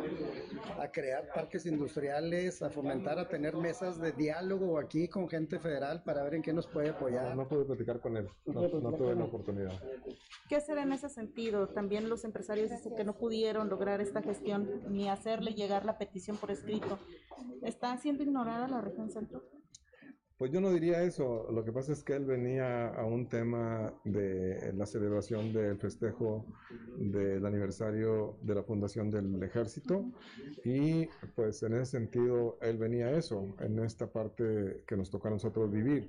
[0.79, 5.66] a crear parques industriales, a fomentar, a tener mesas de diálogo aquí con gente federal
[6.03, 7.35] para ver en qué nos puede apoyar.
[7.35, 9.73] No pude platicar con él, no, no tuve la oportunidad.
[10.49, 11.67] ¿Qué hacer en ese sentido?
[11.69, 16.37] También los empresarios dicen que no pudieron lograr esta gestión ni hacerle llegar la petición
[16.37, 16.99] por escrito.
[17.61, 19.43] ¿Está siendo ignorada la región centro?
[20.37, 21.47] Pues yo no diría eso.
[21.51, 26.45] Lo que pasa es que él venía a un tema de la celebración del festejo
[26.95, 30.05] del aniversario de la fundación del ejército
[30.63, 35.29] y pues en ese sentido él venía a eso, en esta parte que nos toca
[35.29, 36.07] a nosotros vivir.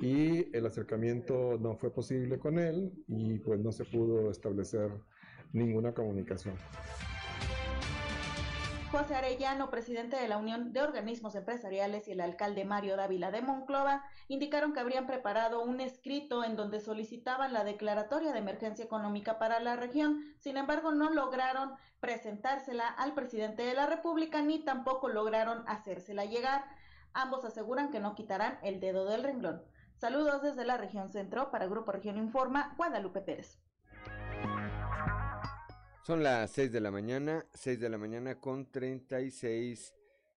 [0.00, 4.92] Y el acercamiento no fue posible con él y pues no se pudo establecer
[5.52, 6.54] ninguna comunicación.
[8.92, 13.42] José Arellano, presidente de la Unión de Organismos Empresariales, y el alcalde Mario Dávila de
[13.42, 19.38] Monclova indicaron que habrían preparado un escrito en donde solicitaban la declaratoria de emergencia económica
[19.38, 20.20] para la región.
[20.38, 26.64] Sin embargo, no lograron presentársela al presidente de la República ni tampoco lograron hacérsela llegar.
[27.12, 29.62] Ambos aseguran que no quitarán el dedo del renglón.
[29.96, 33.58] Saludos desde la región centro para Grupo Región Informa, Guadalupe Pérez.
[36.06, 39.92] Son las 6 de la mañana, 6 de la mañana con 36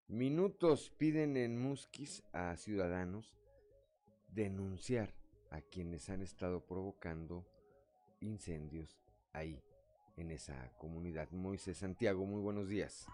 [0.08, 0.89] minutos.
[0.97, 3.38] Piden en Musquis a ciudadanos
[4.29, 5.13] denunciar
[5.51, 7.45] a quienes han estado provocando
[8.19, 8.99] incendios
[9.32, 9.62] ahí,
[10.17, 11.29] en esa comunidad.
[11.29, 13.05] Moisés Santiago, muy buenos días.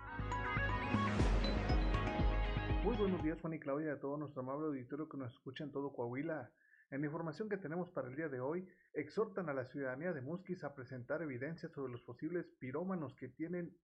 [2.86, 5.74] Muy buenos días, Juan y Claudia, a todo nuestro amable auditorio que nos escucha en
[5.74, 6.50] todo Coahuila.
[6.96, 10.22] En la información que tenemos para el día de hoy, exhortan a la ciudadanía de
[10.22, 13.76] Musquis a presentar evidencia sobre los posibles pirómanos que tienen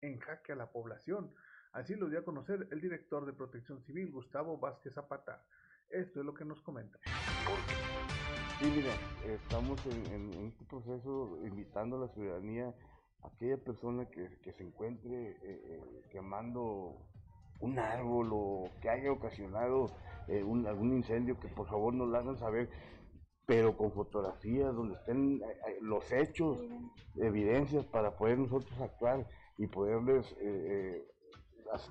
[0.00, 1.34] en jaque a la población.
[1.72, 5.44] Así lo dio a conocer el director de Protección Civil, Gustavo Vázquez Zapata.
[5.88, 7.00] Esto es lo que nos comenta.
[8.60, 8.94] Sí, mira,
[9.26, 12.72] estamos en, este proceso invitando a la ciudadanía,
[13.22, 17.04] a aquella persona que, que se encuentre eh, eh, quemando
[17.60, 19.90] un árbol o que haya ocasionado
[20.28, 22.68] eh, un- algún incendio, que por favor nos lo hagan saber,
[23.46, 26.58] pero con fotografías donde estén eh, eh, los hechos,
[27.16, 29.26] evidencias para poder nosotros actuar
[29.58, 30.34] y poderles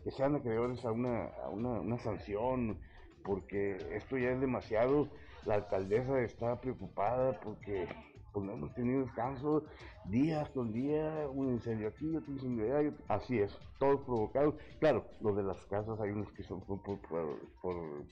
[0.04, 2.80] que sean acreedores a una, a una sanción,
[3.24, 5.10] porque esto ya es demasiado.
[5.46, 7.88] La alcaldesa está preocupada porque
[8.34, 9.64] pues, no hemos tenido descanso
[10.06, 14.56] días con día, un incendio aquí, otro incendio allá, así es, todos provocados.
[14.80, 16.82] Claro, los de las casas hay unos que son por,
[17.62, 18.06] por,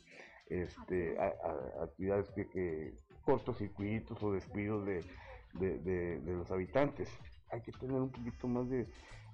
[0.49, 5.03] este, a- a- actividades que, que cortocircuitos o despidos de,
[5.53, 7.09] de, de- de los habitantes.
[7.49, 8.87] hay que tener un poquito más de,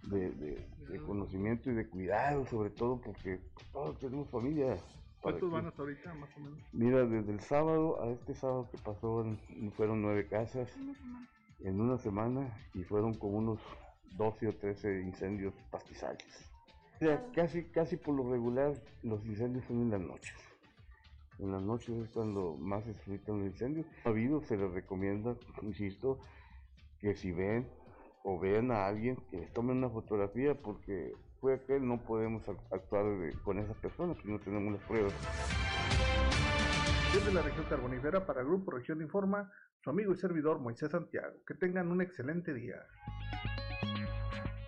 [0.03, 3.39] de, de- de conocimiento y de cuidado, sobre todo porque
[3.71, 4.77] todos tenemos familia.
[5.23, 6.59] ¿Cuántos van hasta ahorita, más o menos?
[6.73, 9.25] Mira, desde el sábado a este sábado que pasó,
[9.71, 10.69] fueron nueve casas
[11.61, 13.59] en una semana y fueron como unos
[14.17, 16.51] 12 o 13 incendios pastizales.
[16.95, 20.35] O sea, casi, casi por lo regular los incendios son en las noches.
[21.39, 23.85] En las noches es cuando más se suscitan los incendios.
[24.03, 26.19] Ha habido, se les recomienda, insisto,
[26.99, 27.65] que si ven
[28.23, 32.57] o ven a alguien, que les tomen una fotografía porque fue aquel, no podemos ac-
[32.71, 35.11] actuar de- con esas personas si no tenemos las pruebas.
[37.13, 39.51] Desde la región carbonífera para el Grupo Región Informa,
[39.83, 41.35] su amigo y servidor Moisés Santiago.
[41.45, 42.77] Que tengan un excelente día.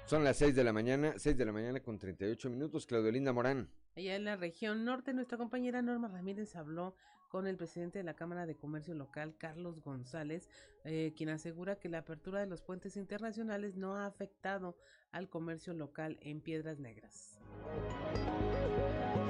[0.05, 2.85] Son las 6 de la mañana, 6 de la mañana con 38 minutos.
[2.85, 3.69] Claudio Linda Morán.
[3.95, 6.97] Allá en la región norte, nuestra compañera Norma Ramírez habló
[7.29, 10.49] con el presidente de la Cámara de Comercio Local, Carlos González,
[10.83, 14.77] eh, quien asegura que la apertura de los puentes internacionales no ha afectado
[15.11, 17.39] al comercio local en Piedras Negras.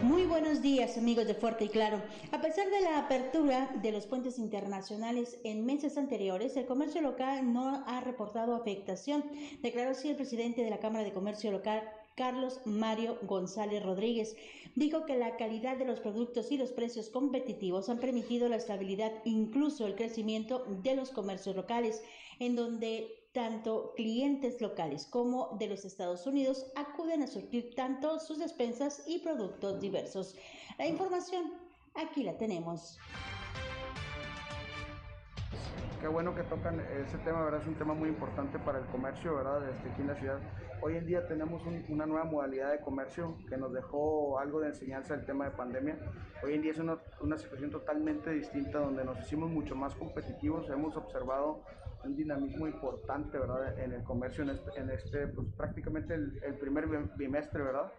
[0.02, 2.02] Muy buenos días amigos de Fuerte y Claro.
[2.32, 7.52] A pesar de la apertura de los puentes internacionales en meses anteriores, el comercio local
[7.52, 9.24] no ha reportado afectación,
[9.62, 11.82] declaró así el presidente de la Cámara de Comercio Local,
[12.16, 14.36] Carlos Mario González Rodríguez.
[14.76, 19.12] Dijo que la calidad de los productos y los precios competitivos han permitido la estabilidad,
[19.26, 22.02] incluso el crecimiento de los comercios locales,
[22.40, 28.40] en donde tanto clientes locales como de los Estados Unidos acuden a surtir tanto sus
[28.40, 30.36] despensas y productos diversos.
[30.78, 31.54] La información
[31.96, 32.98] aquí la tenemos.
[36.06, 37.62] Qué bueno que tocan ese tema, ¿verdad?
[37.62, 39.60] Es un tema muy importante para el comercio, ¿verdad?
[39.74, 40.40] Desde aquí en la ciudad.
[40.84, 44.68] Hoy en día tenemos un- una nueva modalidad de comercio que nos dejó algo de
[44.68, 45.98] enseñanza del tema de pandemia.
[46.44, 50.70] Hoy en día es una, una situación totalmente distinta donde nos hicimos mucho más competitivos.
[50.70, 51.64] Hemos observado
[52.04, 53.76] un dinamismo importante, ¿verdad?
[53.80, 57.92] En el comercio en este, en este pues prácticamente el, el primer bim- bimestre, ¿verdad?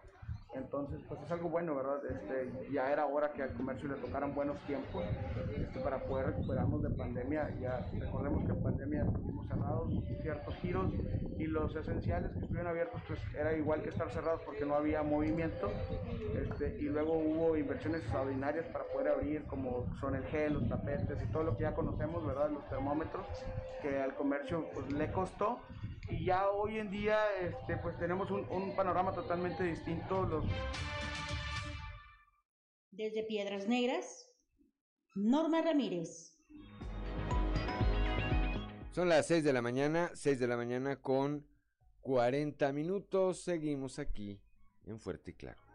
[0.53, 1.99] Entonces, pues es algo bueno, ¿verdad?
[2.09, 5.03] Este, ya era hora que al comercio le tocaran buenos tiempos
[5.55, 7.53] este, para poder recuperarnos de pandemia.
[7.59, 10.91] Ya recordemos que en pandemia estuvimos cerrados, ciertos giros
[11.37, 15.03] y los esenciales que estuvieron abiertos, pues era igual que estar cerrados porque no había
[15.03, 15.69] movimiento.
[16.35, 21.21] Este, y luego hubo inversiones extraordinarias para poder abrir, como son el gel, los tapetes
[21.21, 22.49] y todo lo que ya conocemos, ¿verdad?
[22.49, 23.25] Los termómetros,
[23.81, 25.59] que al comercio pues, le costó
[26.09, 30.25] y ya hoy en día este, pues tenemos un, un panorama totalmente distinto.
[30.25, 30.45] Los,
[32.91, 34.29] Desde Piedras Negras,
[35.15, 36.37] Norma Ramírez.
[38.91, 41.45] Son las 6 de la mañana, 6 de la mañana con
[42.01, 43.41] 40 minutos.
[43.41, 44.41] Seguimos aquí
[44.85, 45.66] en Fuerte y Claro.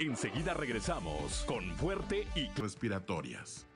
[0.00, 3.69] Enseguida regresamos con Fuerte y Respiratorias.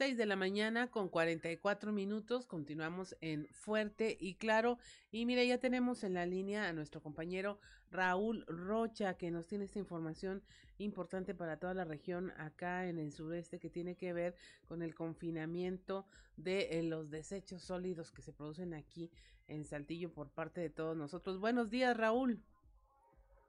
[0.00, 2.46] 6 de la mañana con 44 minutos.
[2.46, 4.78] Continuamos en Fuerte y Claro.
[5.12, 7.58] Y mira, ya tenemos en la línea a nuestro compañero
[7.90, 10.42] Raúl Rocha, que nos tiene esta información
[10.78, 14.34] importante para toda la región acá en el sureste, que tiene que ver
[14.66, 16.06] con el confinamiento
[16.38, 19.10] de eh, los desechos sólidos que se producen aquí
[19.48, 21.38] en Saltillo por parte de todos nosotros.
[21.38, 22.42] Buenos días, Raúl.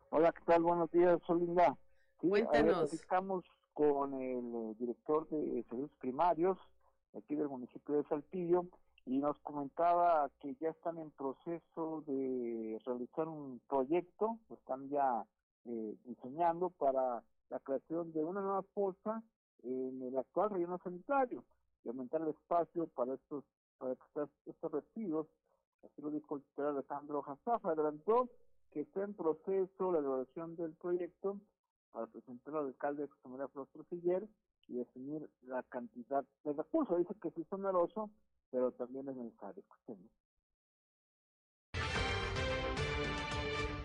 [0.09, 0.63] Hola, ¿qué tal?
[0.63, 1.77] Buenos días, soy Linda.
[2.19, 2.91] Sí, Cuéntanos.
[2.91, 6.57] Estamos con el eh, director de servicios primarios
[7.17, 8.65] aquí del municipio de Saltillo
[9.05, 15.25] y nos comentaba que ya están en proceso de realizar un proyecto, lo están ya
[15.65, 19.23] eh, diseñando para la creación de una nueva fosa
[19.63, 21.43] en el actual relleno sanitario
[21.83, 23.43] y aumentar el espacio para estos
[23.77, 25.27] para estos, estos residuos.
[25.83, 27.71] Así lo dijo el doctor Alejandro Jazafa.
[27.71, 28.29] Adelantó
[28.71, 31.37] que está en proceso la elaboración del proyecto
[31.91, 34.27] para presentar al alcalde de José María Flores Trujiller
[34.67, 36.97] y definir la cantidad de recursos.
[36.97, 38.09] Dice que sí es oneroso,
[38.49, 39.61] pero también es necesario.
[39.61, 40.09] Escuchemos.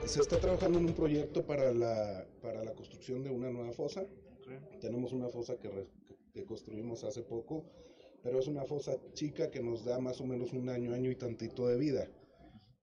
[0.05, 4.07] Se está trabajando en un proyecto para la, para la construcción de una nueva fosa.
[4.81, 5.89] Tenemos una fosa que, re-
[6.33, 7.65] que construimos hace poco,
[8.23, 11.17] pero es una fosa chica que nos da más o menos un año, año y
[11.17, 12.07] tantito de vida.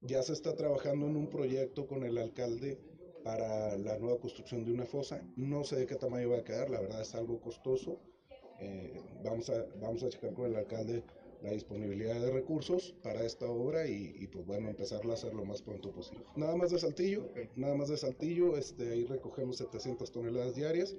[0.01, 2.77] Ya se está trabajando en un proyecto con el alcalde
[3.23, 5.21] para la nueva construcción de una fosa.
[5.35, 7.99] No sé de qué tamaño va a quedar, la verdad es algo costoso.
[8.59, 11.03] Eh, vamos, a, vamos a checar con el alcalde
[11.41, 15.43] la disponibilidad de recursos para esta obra y, y, pues bueno, empezarla a hacer lo
[15.43, 16.23] más pronto posible.
[16.37, 20.95] Nada más de Saltillo, nada más de Saltillo, este, ahí recogemos 700 toneladas diarias.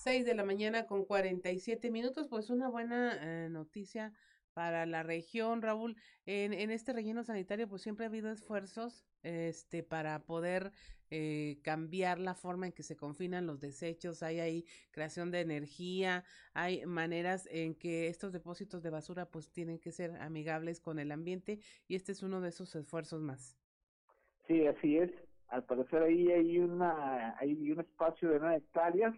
[0.09, 4.15] 6 de la mañana con 47 minutos, pues una buena eh, noticia
[4.55, 5.97] para la región, Raúl.
[6.25, 10.73] En, en, este relleno sanitario, pues siempre ha habido esfuerzos este, para poder
[11.11, 16.25] eh, cambiar la forma en que se confinan los desechos, hay ahí creación de energía,
[16.55, 21.13] hay maneras en que estos depósitos de basura pues tienen que ser amigables con el
[21.13, 23.59] ambiente y este es uno de esos esfuerzos más.
[24.47, 25.11] Sí, así es.
[25.49, 29.15] Al parecer ahí hay una hay un espacio de nueve hectáreas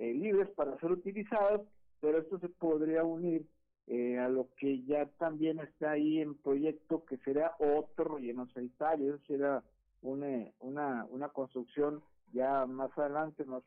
[0.00, 1.60] eh, libres para ser utilizados,
[2.00, 3.46] pero esto se podría unir
[3.86, 9.18] eh, a lo que ya también está ahí en proyecto, que será otro relleno sanitario,
[9.26, 9.62] será
[10.00, 13.62] una, una, una construcción ya más adelante, más,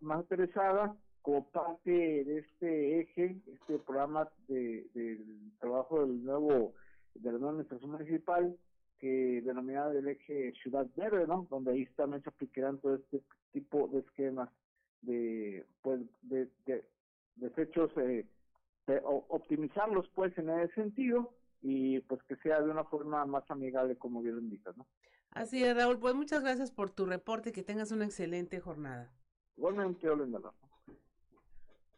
[0.00, 6.74] más aterrizada, como parte de este eje, este programa de, del trabajo del nuevo,
[7.14, 8.56] de la nueva administración municipal,
[9.00, 11.46] que denominada el eje Ciudad Verde, ¿no?
[11.50, 13.20] Donde ahí también se aplicarán todo este
[13.52, 14.48] tipo de esquemas
[15.02, 16.84] de, pues, de, de
[17.36, 18.26] desechos, eh,
[18.86, 21.32] de optimizarlos, pues, en ese sentido,
[21.62, 24.86] y pues que sea de una forma más amigable, como bien lo indicas, ¿no?
[25.30, 25.98] Así es, Raúl.
[25.98, 27.52] Pues muchas gracias por tu reporte.
[27.52, 29.12] Que tengas una excelente jornada.
[29.56, 30.40] Igualmente, Olenda.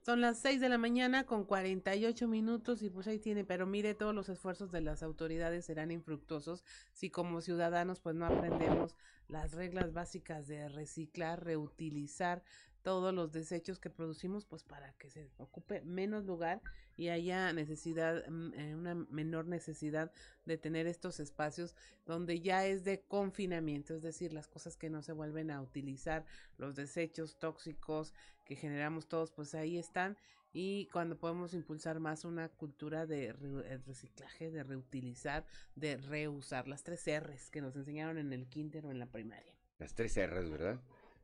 [0.05, 3.95] Son las 6 de la mañana con 48 minutos y pues ahí tiene, pero mire,
[3.95, 8.97] todos los esfuerzos de las autoridades serán infructuosos si como ciudadanos pues no aprendemos
[9.29, 12.43] las reglas básicas de reciclar, reutilizar,
[12.83, 16.61] todos los desechos que producimos, pues para que se ocupe menos lugar
[16.97, 20.12] y haya necesidad, mm, eh, una menor necesidad
[20.45, 21.74] de tener estos espacios
[22.07, 26.24] donde ya es de confinamiento, es decir, las cosas que no se vuelven a utilizar,
[26.59, 28.12] los desechos tóxicos
[28.45, 30.16] que generamos todos, pues ahí están
[30.53, 36.83] y cuando podemos impulsar más una cultura de eh, reciclaje, de reutilizar, de reusar, las
[36.83, 39.55] tres R's que nos enseñaron en el kinder o en la primaria.
[39.78, 40.80] Las tres R's, ¿verdad?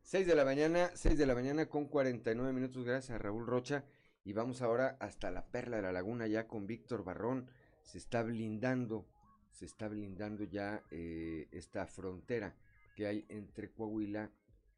[0.09, 3.85] 6 de la mañana, 6 de la mañana con 49 minutos, gracias a Raúl Rocha.
[4.25, 7.51] Y vamos ahora hasta la Perla de la Laguna, ya con Víctor Barrón.
[7.83, 9.07] Se está blindando,
[9.51, 12.57] se está blindando ya eh, esta frontera
[12.97, 14.31] que hay entre Coahuila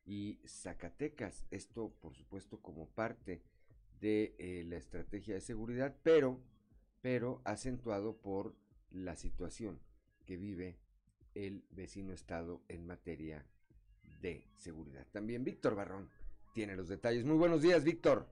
[0.05, 1.47] y Zacatecas.
[1.53, 3.45] Esto, por supuesto, como parte
[4.01, 6.41] de eh, la estrategia de seguridad, pero,
[7.03, 8.57] pero acentuado por
[8.91, 9.79] la situación
[10.27, 10.81] que vive
[11.37, 13.47] el vecino estado en materia
[14.21, 15.07] de seguridad.
[15.13, 16.11] También Víctor Barrón
[16.53, 17.25] tiene los detalles.
[17.25, 18.27] Muy buenos días, Víctor.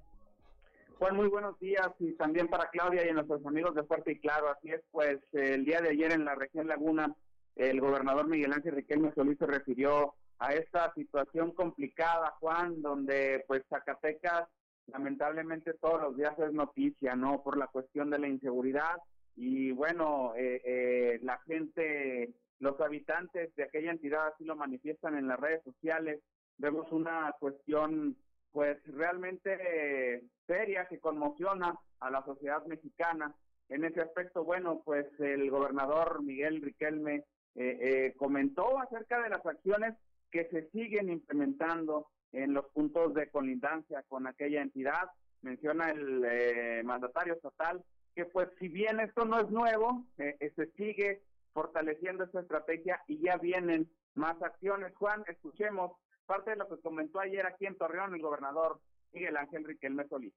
[0.98, 4.18] Juan, muy buenos días y también para Claudia y a nuestros amigos de Fuerte y
[4.18, 4.48] Claro.
[4.48, 7.14] Así es, pues el día de ayer en la región Laguna,
[7.54, 13.62] el gobernador Miguel Ángel Riquelme Solís se refirió a esta situación complicada, Juan, donde pues
[13.68, 14.48] Zacatecas
[14.86, 17.42] lamentablemente todos los días es noticia, ¿no?
[17.42, 18.96] Por la cuestión de la inseguridad
[19.36, 25.28] y bueno, eh, eh, la gente los habitantes de aquella entidad así lo manifiestan en
[25.28, 26.20] las redes sociales.
[26.56, 28.16] Vemos una cuestión
[28.50, 33.34] pues realmente seria que conmociona a la sociedad mexicana.
[33.68, 39.44] En ese aspecto, bueno, pues el gobernador Miguel Riquelme eh, eh, comentó acerca de las
[39.44, 39.94] acciones
[40.30, 45.10] que se siguen implementando en los puntos de colindancia con aquella entidad.
[45.42, 47.82] Menciona el eh, mandatario estatal
[48.14, 51.22] que pues si bien esto no es nuevo, se sigue
[51.52, 54.94] fortaleciendo esta estrategia y ya vienen más acciones.
[54.96, 55.92] Juan, escuchemos
[56.26, 58.80] parte de lo que comentó ayer aquí en Torreón el gobernador
[59.12, 60.34] Miguel Ángel Riquelme Solís.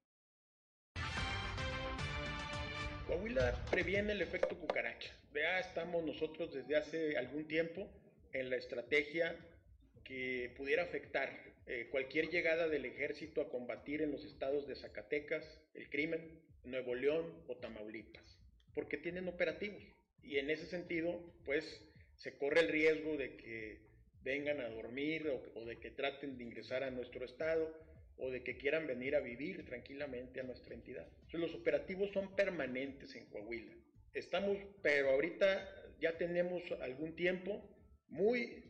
[3.06, 5.12] Coahuila previene el efecto cucaracha.
[5.34, 7.88] Ya estamos nosotros desde hace algún tiempo
[8.32, 9.36] en la estrategia
[10.04, 11.28] que pudiera afectar
[11.66, 15.44] eh, cualquier llegada del ejército a combatir en los estados de Zacatecas
[15.74, 18.38] el crimen, Nuevo León o Tamaulipas,
[18.74, 19.82] porque tienen operativos
[20.22, 21.82] y en ese sentido, pues
[22.16, 23.80] se corre el riesgo de que
[24.22, 27.76] vengan a dormir o, de que traten de ingresar a nuestro estado
[28.16, 31.08] o de que quieran venir a vivir tranquilamente a nuestra entidad.
[31.32, 33.74] Los operativos son permanentes en Coahuila.
[34.12, 35.68] Estamos, pero ahorita
[36.00, 37.68] ya tenemos algún tiempo
[38.08, 38.64] muy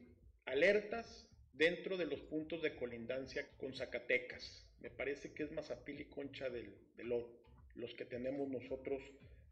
[0.47, 4.67] alertas dentro de los puntos de colindancia con Zacatecas.
[4.81, 7.09] Me parece que es Mazapil y Concha del, del
[7.75, 9.03] los que tenemos nosotros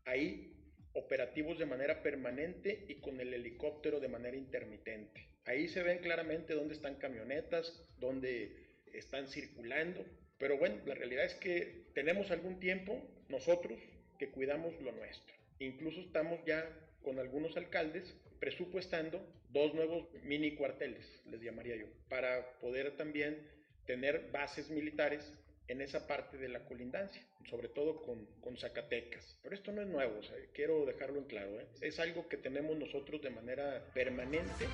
[0.04, 0.59] ahí
[0.94, 5.28] operativos de manera permanente y con el helicóptero de manera intermitente.
[5.44, 10.04] Ahí se ven claramente dónde están camionetas, dónde están circulando.
[10.38, 13.78] Pero bueno, la realidad es que tenemos algún tiempo nosotros
[14.18, 15.34] que cuidamos lo nuestro.
[15.58, 16.68] Incluso estamos ya
[17.02, 19.20] con algunos alcaldes presupuestando
[19.50, 23.46] dos nuevos mini cuarteles, les llamaría yo, para poder también
[23.86, 25.32] tener bases militares
[25.70, 29.38] en esa parte de la colindancia, sobre todo con, con Zacatecas.
[29.40, 30.20] Pero esto no es nuevo,
[30.52, 31.68] quiero dejarlo en claro, ¿eh?
[31.80, 34.66] es algo que tenemos nosotros de manera permanente.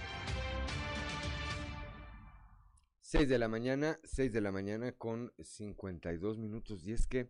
[3.03, 6.86] 6 de la mañana, 6 de la mañana con 52 minutos.
[6.86, 7.28] Y es que,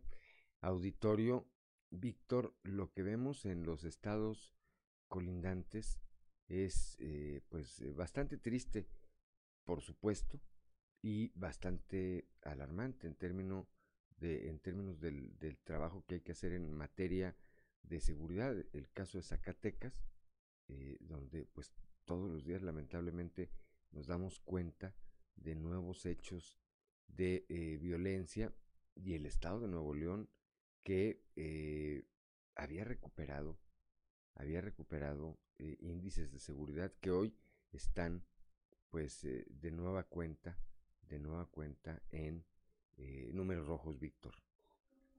[0.60, 1.48] auditorio,
[1.90, 4.54] Víctor, lo que vemos en los estados
[5.08, 5.98] colindantes
[6.46, 8.86] es eh, pues eh, bastante triste,
[9.64, 10.40] por supuesto,
[11.06, 13.68] y bastante alarmante en, término
[14.18, 17.36] de, en términos del, del trabajo que hay que hacer en materia
[17.84, 18.56] de seguridad.
[18.72, 20.02] El caso de Zacatecas,
[20.66, 21.72] eh, donde pues
[22.06, 23.52] todos los días lamentablemente
[23.92, 24.96] nos damos cuenta
[25.36, 26.58] de nuevos hechos
[27.06, 28.52] de eh, violencia
[28.96, 30.28] y el Estado de Nuevo León
[30.82, 32.02] que eh,
[32.56, 33.60] había recuperado,
[34.34, 35.38] había recuperado
[35.78, 37.38] índices de seguridad que hoy
[37.70, 38.24] están
[38.90, 40.58] pues de nueva cuenta,
[41.08, 42.44] de nueva cuenta en
[42.98, 44.34] eh, números rojos, Víctor.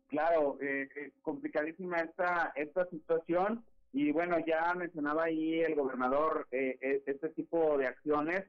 [0.08, 3.64] Claro, eh, eh, complicadísima esta, esta situación
[3.94, 8.46] y bueno, ya mencionaba ahí el gobernador eh, eh, este tipo de acciones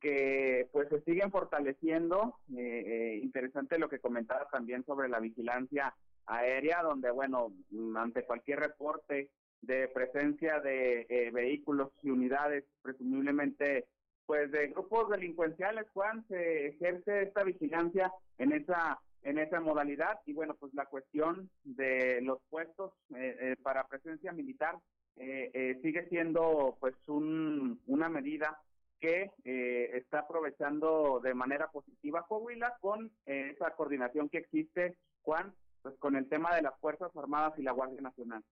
[0.00, 2.36] que pues se siguen fortaleciendo.
[2.56, 5.94] Eh, eh, interesante lo que comentaba también sobre la vigilancia
[6.26, 9.30] aérea, donde bueno, mm, ante cualquier reporte
[9.62, 13.86] de presencia de eh, vehículos y unidades, presumiblemente
[14.30, 20.20] pues de grupos delincuenciales, Juan, se ejerce esta vigilancia en esa en esa modalidad.
[20.24, 24.76] Y bueno pues la cuestión de los puestos eh, eh, para presencia militar
[25.16, 28.56] eh, eh, sigue siendo pues un, una medida
[29.00, 35.52] que eh, está aprovechando de manera positiva Coahuila con eh, esa coordinación que existe Juan
[35.82, 38.44] pues con el tema de las fuerzas armadas y la Guardia Nacional.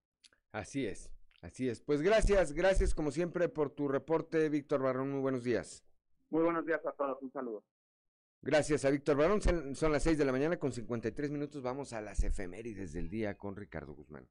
[0.51, 1.09] Así es,
[1.41, 1.81] así es.
[1.81, 5.11] Pues gracias, gracias como siempre por tu reporte, Víctor Barrón.
[5.11, 5.83] Muy buenos días.
[6.29, 7.63] muy buenos días a todos un saludo
[8.41, 9.41] Gracias a Víctor Barón.
[9.75, 11.61] Son las 6 de la mañana con 53 minutos.
[11.61, 14.27] Vamos a las efemérides del día con Ricardo Guzmán.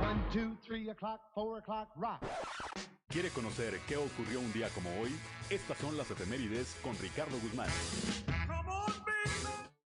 [0.00, 2.24] One, two, three o'clock, four o'clock, rock.
[3.08, 5.10] ¿Quiere conocer qué ocurrió un día como hoy?
[5.50, 7.68] Estas son las efemérides con Ricardo Guzmán.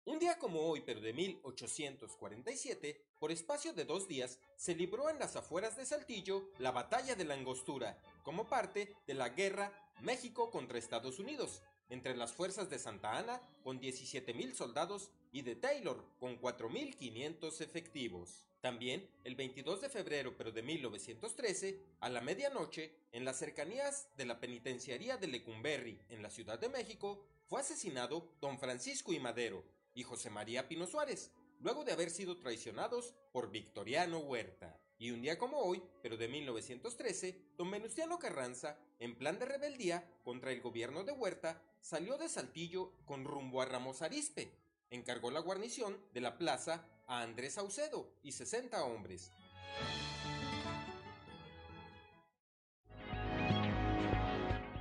[0.06, 5.18] Un día como hoy, pero de 1847, por espacio de dos días, se libró en
[5.18, 10.50] las afueras de Saltillo la Batalla de la Angostura, como parte de la guerra México
[10.50, 16.02] contra Estados Unidos, entre las fuerzas de Santa Ana con 17.000 soldados y de Taylor
[16.18, 18.46] con 4.500 efectivos.
[18.62, 24.24] También, el 22 de febrero pero de 1913, a la medianoche, en las cercanías de
[24.24, 29.62] la penitenciaría de Lecumberri, en la Ciudad de México, fue asesinado don Francisco y Madero
[29.94, 34.78] y José María Pino Suárez, luego de haber sido traicionados por Victoriano Huerta.
[34.98, 40.06] Y un día como hoy, pero de 1913, don Venustiano Carranza, en plan de rebeldía
[40.24, 44.52] contra el gobierno de Huerta, salió de Saltillo con rumbo a Ramos Arizpe.
[44.90, 49.30] Encargó la guarnición de la plaza a Andrés Saucedo y 60 hombres.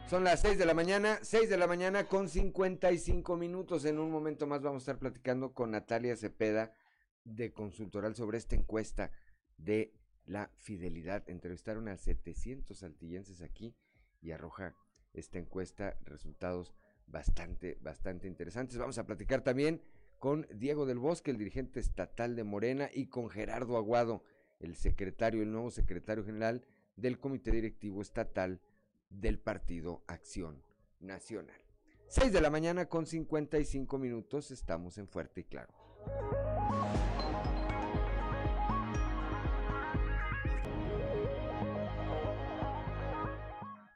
[0.10, 3.86] Son las 6 de la mañana, 6 de la mañana con 55 minutos.
[3.86, 6.74] En un momento más vamos a estar platicando con Natalia Cepeda
[7.26, 9.12] de Consultoral sobre esta encuesta
[9.58, 9.94] de
[10.26, 11.30] la fidelidad.
[11.30, 13.76] Entrevistaron a 700 saltillenses aquí
[14.20, 14.76] y arroja
[15.14, 16.74] esta encuesta resultados
[17.06, 18.80] bastante, bastante interesantes.
[18.80, 19.80] Vamos a platicar también
[20.18, 24.24] con Diego del Bosque, el dirigente estatal de Morena, y con Gerardo Aguado,
[24.60, 28.60] el secretario, el nuevo secretario general del Comité Directivo Estatal
[29.10, 30.64] del Partido Acción
[31.00, 31.62] Nacional.
[32.08, 35.74] 6 de la mañana con 55 minutos, estamos en Fuerte y Claro.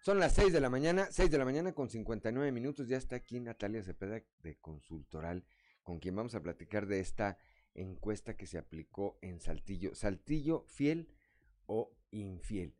[0.03, 2.89] Son las 6 de la mañana, 6 de la mañana con 59 minutos.
[2.89, 5.45] Ya está aquí Natalia Cepeda de Consultoral,
[5.81, 7.37] con quien vamos a platicar de esta
[7.73, 9.95] encuesta que se aplicó en Saltillo.
[9.95, 11.07] Saltillo, fiel
[11.67, 12.75] o infiel.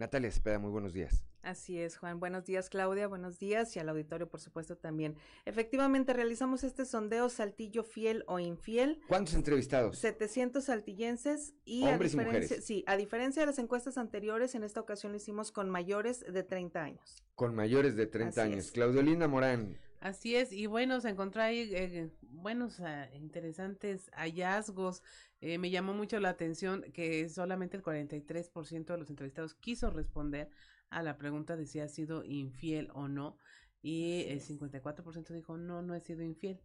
[0.00, 1.22] Natalia Cepeda, muy buenos días.
[1.42, 2.20] Así es, Juan.
[2.20, 3.06] Buenos días, Claudia.
[3.06, 5.14] Buenos días y al auditorio, por supuesto, también.
[5.44, 9.02] Efectivamente, realizamos este sondeo Saltillo fiel o infiel.
[9.08, 9.98] ¿Cuántos entrevistados?
[9.98, 12.64] 700 saltillenses y Hombres y a diferencia, mujeres.
[12.64, 16.42] sí, a diferencia de las encuestas anteriores, en esta ocasión lo hicimos con mayores de
[16.44, 17.22] 30 años.
[17.34, 18.64] Con mayores de 30 Así años.
[18.64, 18.72] es.
[18.72, 19.76] Claudiolina Morán.
[20.00, 22.80] Así es, y bueno, se encontró ahí eh, buenos,
[23.14, 25.02] interesantes hallazgos.
[25.42, 30.48] Eh, me llamó mucho la atención que solamente el 43% de los entrevistados quiso responder
[30.88, 33.36] a la pregunta de si ha sido infiel o no,
[33.82, 36.60] y el 54% dijo no, no he sido infiel.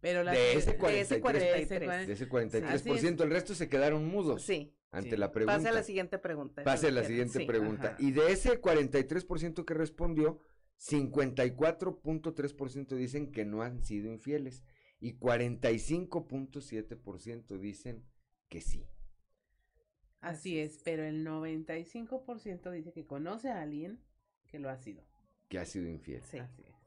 [0.00, 2.06] Pero la de, que- ese de 43, ese 43.
[2.06, 3.04] de ese 43%, Así es.
[3.20, 4.74] el resto se quedaron mudos Sí.
[4.92, 5.16] ante Sí.
[5.16, 5.56] la pregunta.
[5.56, 6.62] Pase a la siguiente pregunta.
[6.62, 7.46] Pase a la siguiente sí.
[7.46, 7.88] pregunta.
[7.88, 7.96] Ajá.
[7.98, 10.40] Y de ese 43% que respondió,
[10.78, 14.62] 54.3% dicen que no han sido infieles
[15.00, 18.04] y 45.7% dicen
[18.48, 18.86] que sí.
[20.20, 24.00] Así es, pero el 95% dice que conoce a alguien
[24.46, 25.04] que lo ha sido.
[25.48, 26.22] que ha sido infiel.
[26.24, 26.38] Sí.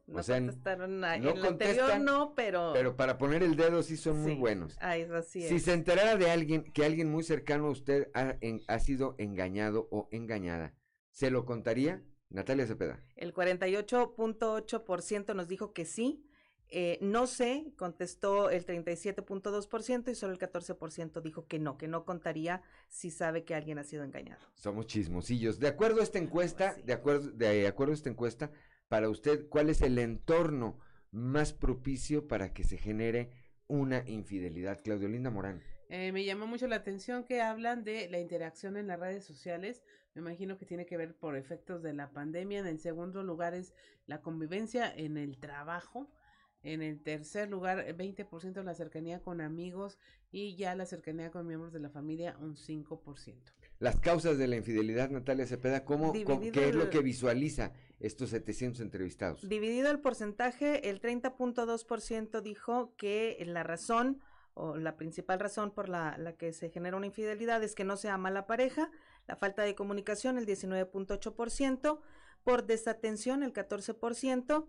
[0.07, 2.71] O No sea, n- contestaron a- no en contestan, no, pero...
[2.73, 4.75] Pero para poner el dedo sí son muy buenos.
[4.81, 8.59] Ay, así Si se enterara de alguien, que alguien muy cercano a usted ha, en-
[8.67, 10.73] ha sido engañado o engañada,
[11.11, 12.03] ¿se lo contaría?
[12.29, 13.03] Natalia Cepeda.
[13.15, 16.25] El 48.8% nos dijo que sí.
[16.71, 22.05] Eh, no sé, contestó el 37.2% y solo el 14% dijo que no, que no
[22.05, 24.45] contaría si sabe que alguien ha sido engañado.
[24.53, 25.59] Somos chismosillos.
[25.59, 28.51] De acuerdo a esta encuesta, de acuerdo, de acuerdo a esta encuesta,
[28.87, 30.77] para usted, ¿cuál es el entorno
[31.11, 33.31] más propicio para que se genere
[33.67, 34.79] una infidelidad?
[34.83, 35.63] Claudio Linda Morán.
[35.89, 39.83] Eh, me llamó mucho la atención que hablan de la interacción en las redes sociales.
[40.15, 42.59] Me imagino que tiene que ver por efectos de la pandemia.
[42.59, 43.73] En el segundo lugar es
[44.07, 46.09] la convivencia en el trabajo.
[46.61, 49.97] En el tercer lugar, eh, 20% la cercanía con amigos
[50.31, 53.53] y ya la cercanía con miembros de la familia, un 5%.
[53.79, 56.99] Las causas de la infidelidad, Natalia Cepeda, ¿cómo, cómo- Dividido ¿qué es lo el- que
[56.99, 59.47] visualiza estos 700 entrevistados?
[59.47, 64.19] Dividido el porcentaje, el 30.2% dijo que la razón
[64.55, 67.95] o la principal razón por la, la que se genera una infidelidad es que no
[67.95, 68.91] se ama la pareja,
[69.29, 71.99] la falta de comunicación, el 19.8%,
[72.43, 74.65] por desatención, el 14%,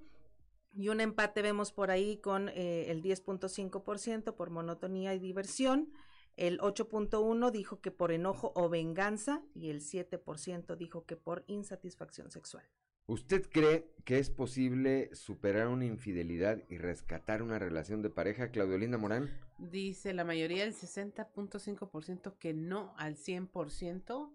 [0.75, 5.91] y un empate vemos por ahí con eh, el 10.5% por monotonía y diversión.
[6.37, 12.31] El 8.1 dijo que por enojo o venganza y el 7% dijo que por insatisfacción
[12.31, 12.65] sexual.
[13.07, 18.77] ¿Usted cree que es posible superar una infidelidad y rescatar una relación de pareja, Claudio
[18.77, 19.31] Linda Morán?
[19.57, 24.35] Dice la mayoría, el 60.5% que no al 100%.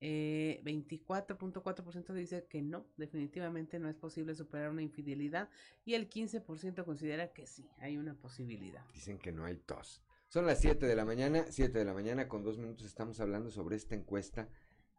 [0.00, 5.48] Eh, 24.4% dice que no, definitivamente no es posible superar una infidelidad
[5.84, 8.84] y el 15% considera que sí, hay una posibilidad.
[8.94, 10.00] Dicen que no hay tos.
[10.28, 13.50] Son las 7 de la mañana, 7 de la mañana con dos minutos estamos hablando
[13.50, 14.48] sobre esta encuesta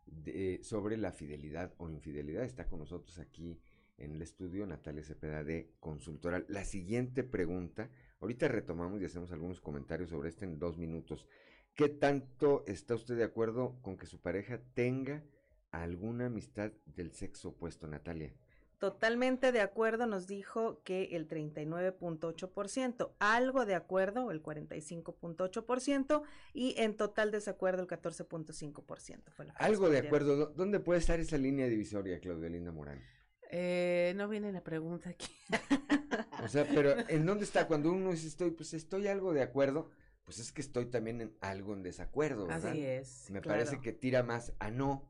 [0.06, 2.44] de, sobre la fidelidad o infidelidad.
[2.44, 3.58] Está con nosotros aquí
[4.00, 6.46] en el estudio Natalia Cepeda de Consultoral.
[6.50, 7.90] La siguiente pregunta,
[8.20, 11.28] ahorita retomamos y hacemos algunos comentarios sobre este en dos minutos.
[11.76, 15.24] ¿Qué tanto está usted de acuerdo con que su pareja tenga
[15.72, 18.34] alguna amistad del sexo opuesto, Natalia?
[18.80, 26.96] Totalmente de acuerdo, nos dijo que el 39.8%, algo de acuerdo, el 45.8%, y en
[26.96, 29.32] total desacuerdo, el 14.5%.
[29.32, 30.38] fue lo que Algo de acuerdo.
[30.38, 33.02] ¿Dó- ¿Dónde puede estar esa línea divisoria, Claudia Linda Morán?
[33.52, 35.28] Eh, no viene la pregunta aquí.
[36.44, 37.68] O sea, pero ¿en dónde está?
[37.68, 39.90] Cuando uno dice estoy, pues estoy algo de acuerdo,
[40.30, 42.70] pues es que estoy también en algo en desacuerdo, ¿verdad?
[42.70, 43.58] Así es, Me claro.
[43.58, 45.04] parece que tira más a no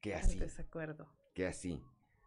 [0.00, 1.08] que así, desacuerdo.
[1.34, 1.80] que así.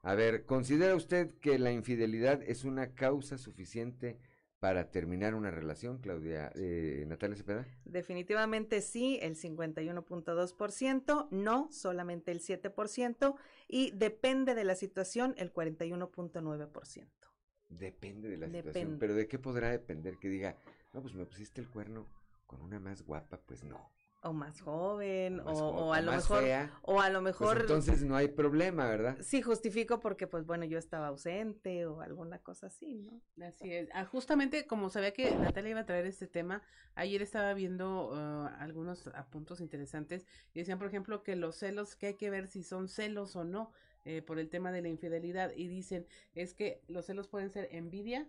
[0.03, 4.17] A ver, ¿considera usted que la infidelidad es una causa suficiente
[4.59, 7.67] para terminar una relación, Claudia, eh, Natalia Cepeda?
[7.83, 13.35] Definitivamente sí, el 51.2%, no, solamente el 7%,
[13.67, 17.05] y depende de la situación, el 41.9%.
[17.67, 18.97] Depende de la situación, Depende.
[18.97, 20.55] pero ¿de qué podrá depender que diga,
[20.97, 22.07] no, pues me pusiste el cuerno
[22.47, 23.39] con una más guapa?
[23.45, 23.77] Pues no.
[24.23, 27.09] O más joven, más o, jo- o a o lo más mejor, fea, o a
[27.11, 29.15] lo Pues mejor, entonces no hay problema, ¿verdad?
[29.21, 33.21] sí justifico porque, pues bueno, yo estaba ausente o alguna cosa así, ¿no?
[33.45, 33.89] Así es.
[33.93, 36.63] Ah, justamente como sabía que Natalia iba a traer este tema,
[36.95, 42.07] ayer estaba viendo ah, algunos apuntos interesantes y decían, por ejemplo, que los celos, que
[42.07, 43.71] hay que ver si son celos o no
[44.03, 47.67] eh, por el tema de la infidelidad y dicen, es que los celos pueden ser
[47.71, 48.27] envidia.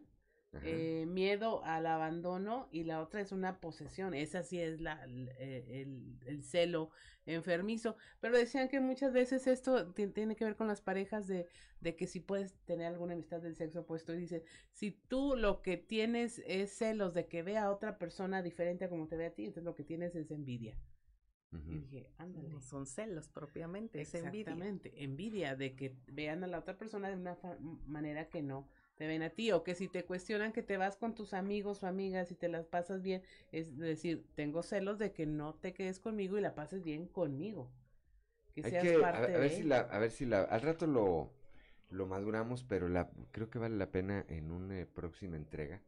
[0.61, 4.15] Eh, miedo al abandono y la otra es una posesión.
[4.15, 6.91] Esa sí es la, el, el- el celo
[7.27, 7.97] enfermizo.
[8.21, 11.47] Pero decían que muchas veces esto ti- tiene que ver con las parejas de,
[11.81, 14.15] de que si puedes tener alguna amistad del sexo opuesto.
[14.15, 14.43] Y dicen,
[14.73, 18.89] si tú lo que tienes es celos de que vea a otra persona diferente a
[18.89, 20.77] como te ve a ti, entonces lo que tienes es envidia.
[21.51, 22.51] Y dije, ándale.
[22.51, 24.53] No son celos propiamente, es envidia.
[24.53, 27.39] Exactamente, envidia de que vean a la otra persona de una
[27.87, 28.69] manera que no
[28.99, 31.83] te ven a ti o que si te cuestionan que te vas con tus amigos
[31.83, 33.23] o amigas y te las pasas bien,
[33.53, 37.71] es decir, tengo celos de que no te quedes conmigo y la pases bien conmigo.
[38.55, 39.53] Que Hay seas que, a, parte ver- a ver de.
[39.53, 41.33] si la, a ver si la, al rato lo,
[41.91, 45.81] lo maduramos, pero la, creo que vale la pena en una próxima entrega,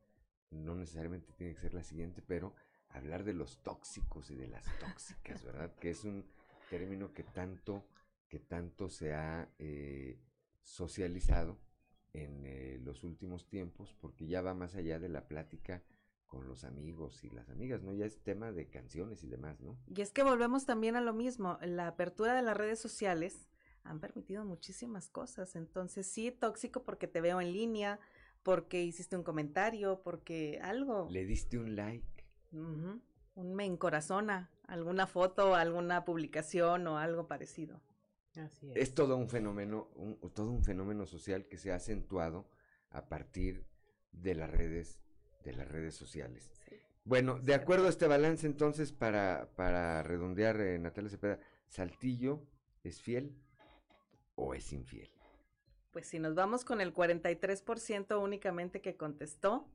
[0.51, 2.55] no necesariamente tiene que ser la siguiente, pero
[2.89, 5.75] hablar de los tóxicos y de las tóxicas, ¿verdad?
[5.81, 6.25] Que es un
[6.69, 7.85] término que tanto,
[8.29, 10.19] que tanto se ha eh,
[10.63, 11.59] socializado
[12.13, 15.83] en eh, los últimos tiempos, porque ya va más allá de la plática
[16.27, 17.93] con los amigos y las amigas, ¿no?
[17.93, 19.77] Ya es tema de canciones y demás, ¿no?
[19.89, 23.49] Y es que volvemos también a lo mismo, la apertura de las redes sociales
[23.83, 27.99] han permitido muchísimas cosas, entonces sí, tóxico porque te veo en línea,
[28.43, 31.09] porque hiciste un comentario, porque algo.
[31.11, 32.25] Le diste un like.
[32.53, 33.03] un
[33.55, 37.81] me encorazona, alguna foto, alguna publicación o algo parecido.
[38.37, 38.77] Así es.
[38.77, 42.49] es todo un fenómeno, un, todo un fenómeno social que se ha acentuado
[42.91, 43.67] a partir
[44.13, 45.01] de las redes
[45.45, 46.53] de las redes sociales.
[47.05, 52.47] Bueno, de acuerdo a este balance, entonces, para, para redondear, eh, Natalia Cepeda, ¿Saltillo
[52.85, 53.35] es fiel
[54.35, 55.11] o es infiel?
[55.93, 59.69] Pues si nos vamos con el 43% únicamente que contestó,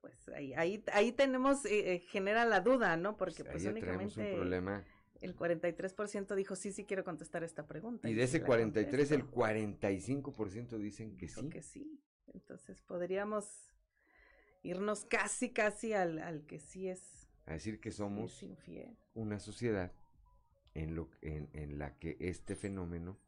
[0.00, 3.16] pues ahí, ahí, ahí tenemos, eh, eh, genera la duda, ¿no?
[3.16, 4.84] Porque pues, pues únicamente un problema.
[5.20, 8.08] El 43% dijo sí, sí quiero contestar esta pregunta.
[8.08, 11.48] Y de ese 43, el 45% dicen que sí.
[11.48, 12.00] Que sí.
[12.32, 13.68] Entonces podríamos
[14.62, 17.28] irnos casi, casi al, al que sí es.
[17.46, 18.44] A decir que somos
[19.14, 19.92] una sociedad
[20.74, 23.18] en, lo, en, en, la que este fenómeno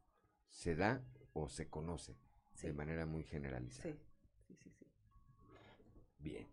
[0.49, 2.15] se da o se conoce
[2.61, 3.95] de manera muy generalizada.
[4.47, 4.85] Sí, sí, sí,
[6.19, 6.47] Bien.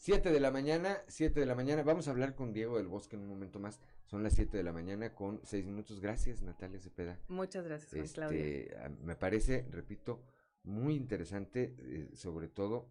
[0.00, 1.82] Siete de la mañana, siete de la mañana.
[1.82, 3.80] Vamos a hablar con Diego del Bosque en un momento más.
[4.06, 5.98] Son las siete de la mañana con seis minutos.
[5.98, 7.18] Gracias, Natalia Cepeda.
[7.26, 8.90] Muchas gracias, este, Claudia.
[9.02, 10.22] Me parece, repito,
[10.62, 12.88] muy interesante, eh, sobre todo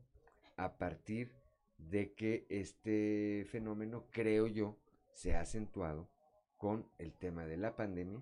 [0.58, 1.32] a partir
[1.78, 4.78] de que este fenómeno, creo yo,
[5.14, 6.10] se ha acentuado
[6.58, 8.22] con el tema de la pandemia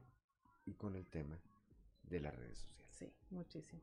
[0.63, 1.41] y con el tema
[2.03, 2.95] de las redes sociales.
[2.95, 3.81] Sí, muchísimo.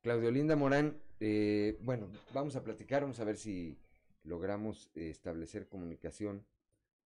[0.02, 3.78] Claudio Linda Morán, eh, bueno, vamos a platicar, vamos a ver si
[4.24, 6.46] logramos establecer comunicación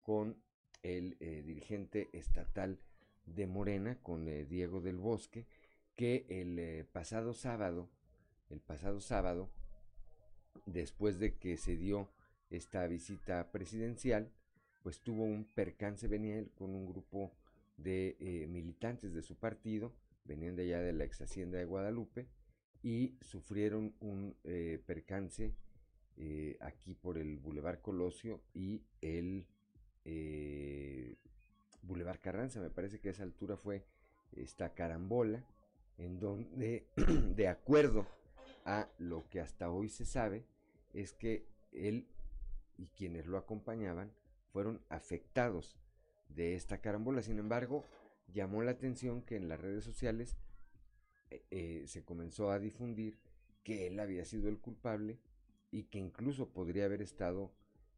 [0.03, 0.37] con
[0.83, 2.79] el eh, dirigente estatal
[3.27, 5.47] de Morena, con Diego del Bosque,
[5.95, 7.89] que el pasado sábado
[8.53, 9.51] el pasado sábado,
[10.67, 12.11] después de que se dio
[12.51, 14.31] esta visita presidencial,
[14.83, 17.33] pues tuvo un percance, venía él con un grupo
[17.77, 22.29] de eh, militantes de su partido, venían de allá de la ex hacienda de Guadalupe,
[22.83, 25.55] y sufrieron un eh, percance
[26.17, 29.47] eh, aquí por el Boulevard Colosio y el
[31.83, 33.85] Boulevard Carranza, me parece que a esa altura fue
[34.33, 35.45] esta carambola,
[35.99, 36.87] en donde,
[37.37, 38.07] de acuerdo
[38.65, 40.45] a lo que hasta hoy se sabe
[40.93, 42.07] es que él
[42.79, 44.13] y quienes lo acompañaban
[44.53, 45.77] fueron afectados
[46.29, 47.23] de esta carambola.
[47.23, 47.85] Sin embargo,
[48.33, 50.37] llamó la atención que en las redes sociales
[51.31, 53.19] eh, eh, se comenzó a difundir
[53.65, 55.19] que él había sido el culpable
[55.71, 57.53] y que incluso podría haber estado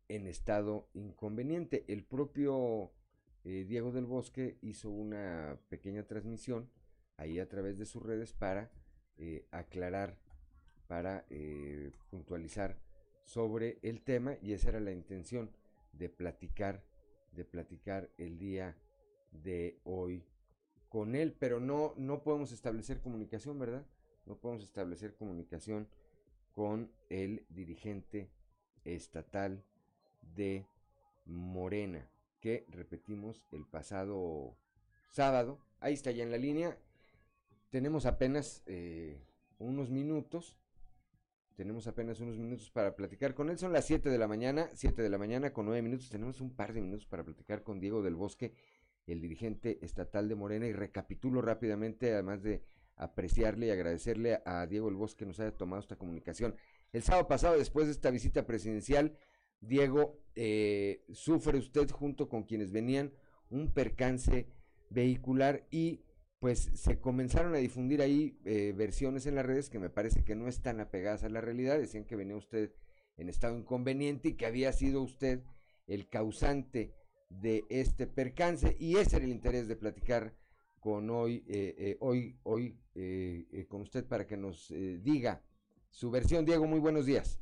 [0.08, 1.84] en estado inconveniente.
[1.88, 2.92] El propio
[3.44, 6.70] eh, Diego del Bosque hizo una pequeña transmisión
[7.16, 8.70] ahí a través de sus redes para
[9.52, 10.18] aclarar
[10.86, 12.76] para eh, puntualizar
[13.24, 15.50] sobre el tema y esa era la intención
[15.92, 16.84] de platicar
[17.32, 18.76] de platicar el día
[19.32, 20.24] de hoy
[20.88, 23.86] con él pero no no podemos establecer comunicación verdad
[24.26, 25.88] no podemos establecer comunicación
[26.52, 28.30] con el dirigente
[28.84, 29.64] estatal
[30.34, 30.66] de
[31.24, 32.08] Morena
[32.40, 34.56] que repetimos el pasado
[35.08, 36.78] sábado ahí está ya en la línea
[37.70, 39.20] tenemos apenas eh,
[39.58, 40.56] unos minutos
[41.54, 43.58] tenemos apenas unos minutos para platicar con él.
[43.58, 46.10] Son las 7 de la mañana, 7 de la mañana con 9 minutos.
[46.10, 48.54] Tenemos un par de minutos para platicar con Diego del Bosque,
[49.06, 50.66] el dirigente estatal de Morena.
[50.66, 52.64] Y recapitulo rápidamente, además de
[52.96, 56.56] apreciarle y agradecerle a Diego del Bosque que nos haya tomado esta comunicación.
[56.92, 59.16] El sábado pasado, después de esta visita presidencial,
[59.60, 63.12] Diego, eh, sufre usted junto con quienes venían
[63.50, 64.48] un percance
[64.90, 66.00] vehicular y
[66.38, 70.34] pues se comenzaron a difundir ahí eh, versiones en las redes que me parece que
[70.34, 71.78] no están apegadas a la realidad.
[71.78, 72.72] Decían que venía usted
[73.16, 75.42] en estado inconveniente y que había sido usted
[75.86, 76.94] el causante
[77.30, 80.34] de este percance y ese era el interés de platicar
[80.80, 85.42] con hoy, eh, eh, hoy, hoy eh, eh, con usted para que nos eh, diga
[85.90, 86.44] su versión.
[86.44, 87.40] Diego, muy buenos días.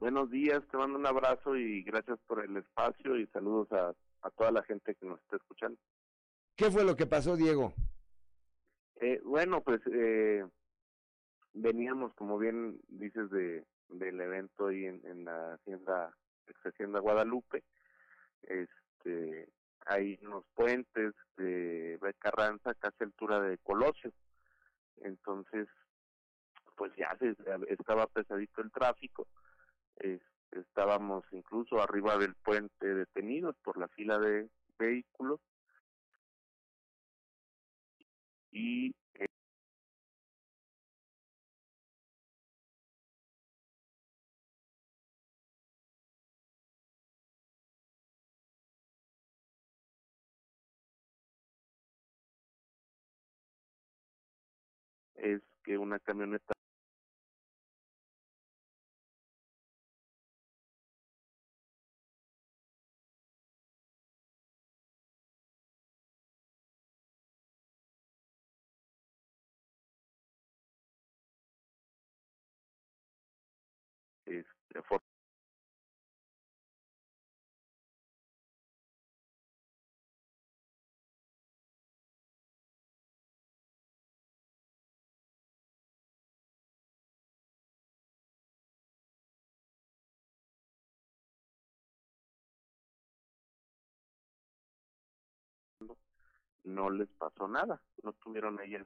[0.00, 4.30] Buenos días, te mando un abrazo y gracias por el espacio y saludos a, a
[4.30, 5.78] toda la gente que nos está escuchando.
[6.56, 7.74] ¿Qué fue lo que pasó, Diego?
[8.96, 10.42] Eh, bueno, pues eh,
[11.52, 17.62] veníamos, como bien dices, de del evento ahí en, en la hacienda, ex hacienda Guadalupe.
[18.42, 19.50] Este,
[19.84, 24.12] hay unos puentes de Carranza, casi altura de Colosio.
[25.02, 25.68] Entonces,
[26.74, 27.36] pues ya se,
[27.68, 29.26] estaba pesadito el tráfico.
[30.00, 30.20] Es-
[30.50, 35.38] estábamos incluso arriba del puente detenidos por la fila de vehículos.
[38.52, 39.26] Y eh,
[55.14, 56.54] es que una camioneta
[96.64, 98.76] no les pasó nada, no tuvieron ahí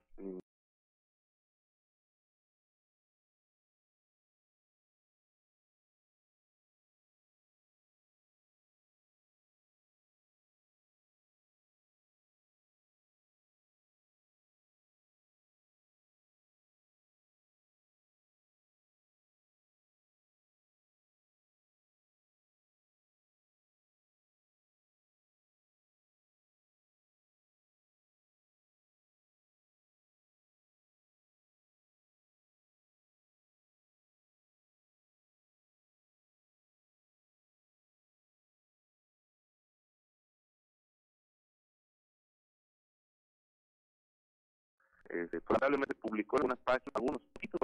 [45.15, 47.61] este, probablemente publicó en algunas páginas, algunos poquitos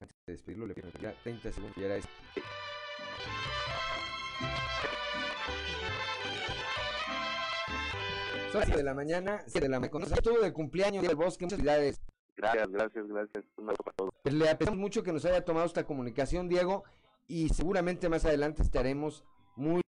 [0.00, 2.10] Antes de despedirlo, le pido ya 30 segundos, ya era esto.
[8.50, 10.06] Son las 7 de la mañana, 7 de la mañana.
[10.06, 12.02] Estuvo de cumpleaños del bosque, muchas felicidades.
[12.36, 13.44] Gracias, gracias, gracias.
[13.56, 14.12] Un abrazo para todos.
[14.24, 16.84] Le apreciamos mucho que nos haya tomado esta comunicación, Diego,
[17.28, 19.24] y seguramente más adelante estaremos
[19.56, 19.82] muy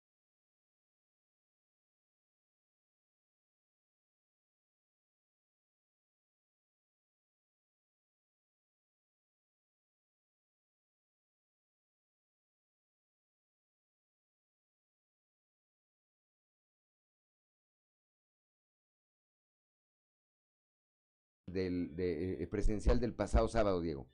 [21.47, 24.07] del de, eh, presencial del pasado sábado, Diego.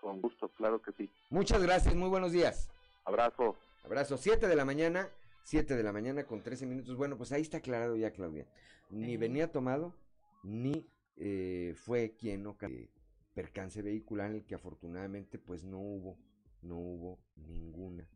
[0.00, 1.10] Con gusto, claro que sí.
[1.30, 2.70] Muchas gracias, muy buenos días.
[3.04, 3.56] Abrazo.
[3.88, 5.08] Abrazo, 7 de la mañana,
[5.44, 6.94] 7 de la mañana con 13 minutos.
[6.94, 8.46] Bueno, pues ahí está aclarado ya, Claudia.
[8.90, 9.94] Ni venía tomado,
[10.42, 10.86] ni
[11.16, 12.58] eh, fue quien no
[13.32, 16.18] percance vehicular en el que afortunadamente pues no hubo,
[16.60, 18.06] no hubo ninguna,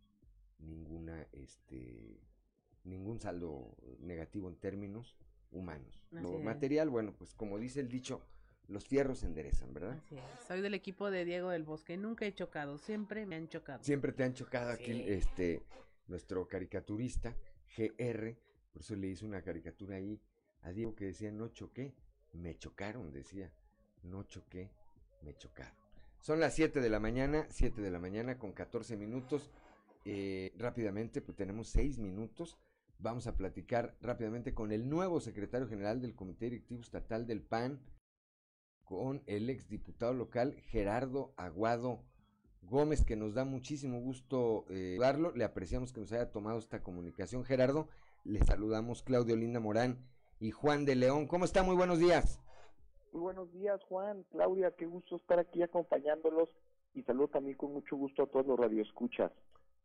[0.59, 2.21] ninguna, este,
[2.85, 5.17] ningún saldo negativo en términos
[5.51, 6.05] humanos.
[6.13, 6.45] Así Lo es.
[6.45, 8.21] material, bueno, pues como dice el dicho,
[8.69, 9.99] los fierros se enderezan, ¿verdad?
[9.99, 10.47] Así es.
[10.47, 11.97] Soy del equipo de Diego del Bosque.
[11.97, 13.83] Nunca he chocado, siempre me han chocado.
[13.83, 15.63] Siempre te han chocado aquí, este,
[16.07, 17.37] nuestro caricaturista,
[17.77, 18.37] GR,
[18.73, 20.21] por eso le hice una caricatura ahí
[20.63, 21.95] a Diego que decía, no choqué,
[22.33, 23.53] me chocaron, decía,
[24.03, 24.71] no choqué,
[25.23, 25.83] me chocaron.
[26.21, 29.51] Son las 7 de la mañana, 7 de la mañana con 14 minutos.
[30.05, 32.59] Eh, rápidamente, pues tenemos 6 minutos.
[32.99, 37.81] Vamos a platicar rápidamente con el nuevo secretario general del Comité Directivo Estatal del PAN,
[38.93, 42.01] con el exdiputado local Gerardo Aguado
[42.61, 45.33] Gómez, que nos da muchísimo gusto eh, saludarlo.
[45.35, 47.89] Le apreciamos que nos haya tomado esta comunicación, Gerardo.
[48.23, 50.05] Le saludamos Claudio Linda Morán
[50.39, 51.27] y Juan de León.
[51.27, 51.63] ¿Cómo está?
[51.63, 52.39] Muy buenos días.
[53.13, 56.51] Muy buenos días, Juan, Claudia, qué gusto estar aquí acompañándolos
[56.93, 59.33] y saludo también con mucho gusto a todos los radioescuchas.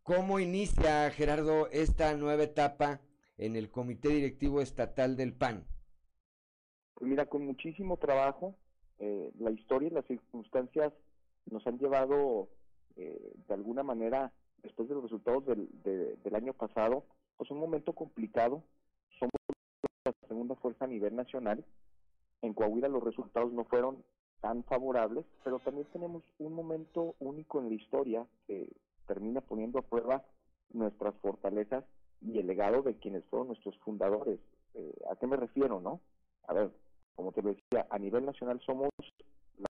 [0.04, 3.00] ¿Cómo inicia, Gerardo, esta nueva etapa
[3.38, 5.66] en el Comité Directivo Estatal del PAN?
[6.96, 8.56] Pues mira, con muchísimo trabajo,
[9.00, 10.94] eh, la historia y las circunstancias
[11.50, 12.50] nos han llevado
[12.96, 14.32] eh, de alguna manera
[14.64, 17.04] después de los resultados del, año pasado,
[17.38, 18.64] pues un momento complicado.
[19.20, 19.32] Somos
[20.06, 21.64] la segunda fuerza a nivel nacional.
[22.42, 24.04] En Coahuila los resultados no fueron
[24.42, 28.70] tan favorables, pero también tenemos un momento único en la historia que
[29.08, 30.24] termina poniendo a prueba
[30.74, 31.86] nuestras fortalezas
[32.22, 34.40] y el legado de quienes fueron nuestros fundadores.
[34.74, 36.02] Eh, ¿A qué me refiero, no?
[36.48, 36.72] A ver,
[37.18, 38.92] como te decía, a nivel nacional somos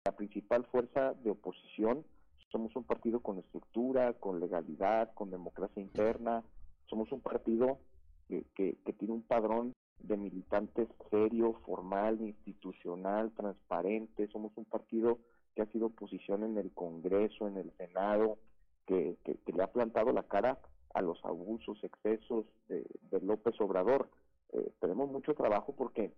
[0.06, 2.04] la principal fuerza de oposición,
[2.52, 6.44] somos un partido con estructura, con legalidad, con democracia interna,
[6.90, 7.80] somos un partido
[8.28, 15.18] que, que tiene un padrón de militantes serio, formal, institucional, transparente, somos un partido
[15.56, 18.38] que ha sido oposición en el Congreso, en el Senado,
[18.86, 20.60] que, que, le ha plantado la cara
[20.94, 24.10] a los abusos, excesos de, López Obrador.
[24.52, 26.12] Eh, tenemos mucho trabajo porque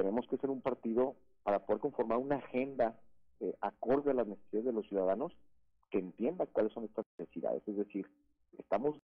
[0.00, 2.98] tenemos que ser un partido para poder conformar una agenda
[3.40, 5.36] eh, acorde a las necesidades de los ciudadanos
[5.90, 7.62] que entienda cuáles son estas necesidades.
[7.68, 8.06] Es decir,
[8.56, 8.96] estamos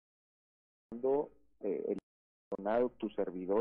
[0.91, 1.29] dando
[1.61, 1.99] eh, el
[2.97, 3.61] tu servidor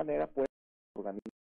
[0.00, 0.48] manera puede
[0.94, 1.39] organismos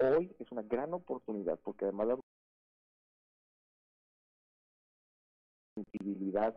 [0.00, 2.18] hoy es una gran oportunidad porque además la
[5.74, 6.56] sensibilidad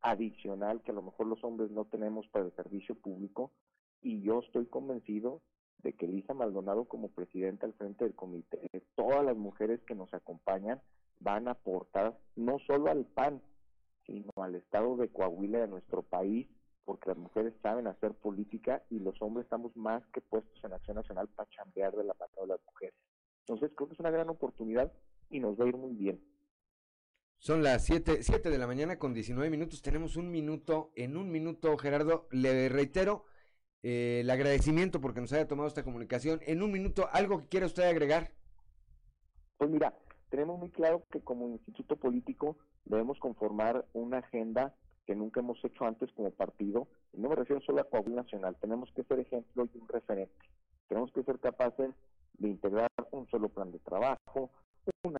[0.00, 3.52] adicional que a lo mejor los hombres no tenemos para el servicio público
[4.00, 5.42] y yo estoy convencido
[5.78, 10.12] de que Elisa Maldonado como presidenta al frente del comité, todas las mujeres que nos
[10.12, 10.80] acompañan
[11.20, 13.42] van a aportar no solo al PAN,
[14.06, 16.48] sino al estado de Coahuila de nuestro país
[16.88, 20.96] porque las mujeres saben hacer política y los hombres estamos más que puestos en acción
[20.96, 22.94] nacional para chambear de la mano de las mujeres.
[23.40, 24.90] Entonces creo que es una gran oportunidad
[25.28, 26.18] y nos va a ir muy bien.
[27.36, 29.82] Son las 7, siete de la mañana con 19 minutos.
[29.82, 30.90] Tenemos un minuto.
[30.96, 33.26] En un minuto, Gerardo, le reitero
[33.82, 36.40] eh, el agradecimiento porque nos haya tomado esta comunicación.
[36.46, 38.32] En un minuto, ¿algo que quiera usted agregar?
[39.58, 39.94] Pues mira,
[40.30, 44.74] tenemos muy claro que como instituto político debemos conformar una agenda
[45.08, 46.86] que nunca hemos hecho antes como partido.
[47.14, 50.34] Y no me refiero solo a Coahuila Nacional, tenemos que ser ejemplo y un referente.
[50.86, 51.94] Tenemos que ser capaces
[52.34, 54.50] de integrar un solo plan de trabajo,
[55.02, 55.16] una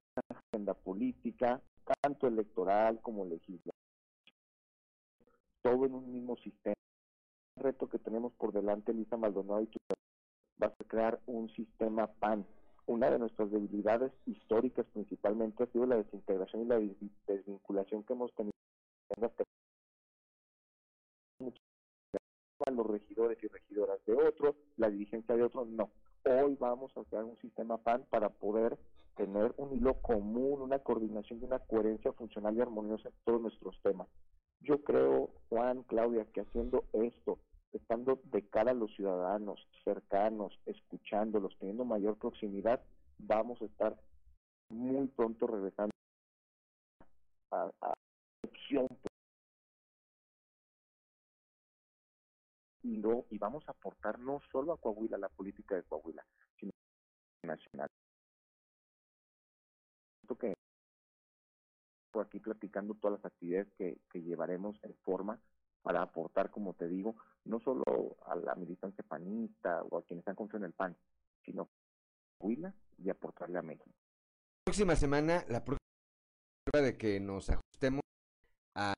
[0.52, 1.62] agenda política,
[2.02, 3.72] tanto electoral como legislativa,
[5.62, 6.74] todo en un mismo sistema.
[7.56, 9.70] El reto que tenemos por delante, Lisa Maldonado y
[10.62, 12.46] va a crear un sistema PAN.
[12.84, 16.78] Una de nuestras debilidades históricas principalmente ha sido la desintegración y la
[17.26, 18.52] desvinculación que hemos tenido
[22.70, 25.90] los regidores y regidoras de otros, la dirigencia de otros, no.
[26.24, 28.78] Hoy vamos a crear un sistema PAN para poder
[29.16, 33.80] tener un hilo común, una coordinación y una coherencia funcional y armoniosa en todos nuestros
[33.82, 34.08] temas.
[34.60, 37.38] Yo creo, Juan, Claudia, que haciendo esto,
[37.72, 42.80] estando de cara a los ciudadanos, cercanos, escuchándolos, teniendo mayor proximidad,
[43.18, 43.96] vamos a estar
[44.68, 45.92] muy pronto regresando
[47.50, 47.94] a, a
[48.44, 48.86] opción
[52.88, 56.24] y, no, y vamos a aportar no solo a Coahuila, la política de Coahuila,
[56.58, 56.72] sino
[57.44, 57.88] nacional.
[60.38, 60.54] que
[62.12, 65.40] por aquí platicando todas las actividades que, que llevaremos en forma
[65.82, 67.82] para aportar, como te digo, no solo
[68.26, 70.96] a la militancia panista o a quienes están contra en el PAN,
[71.44, 71.68] sino a
[72.38, 73.90] Coahuila y aportarle a México.
[74.64, 75.78] Próxima semana, la próxima
[76.74, 78.02] de que nos ajustemos
[78.74, 78.92] a,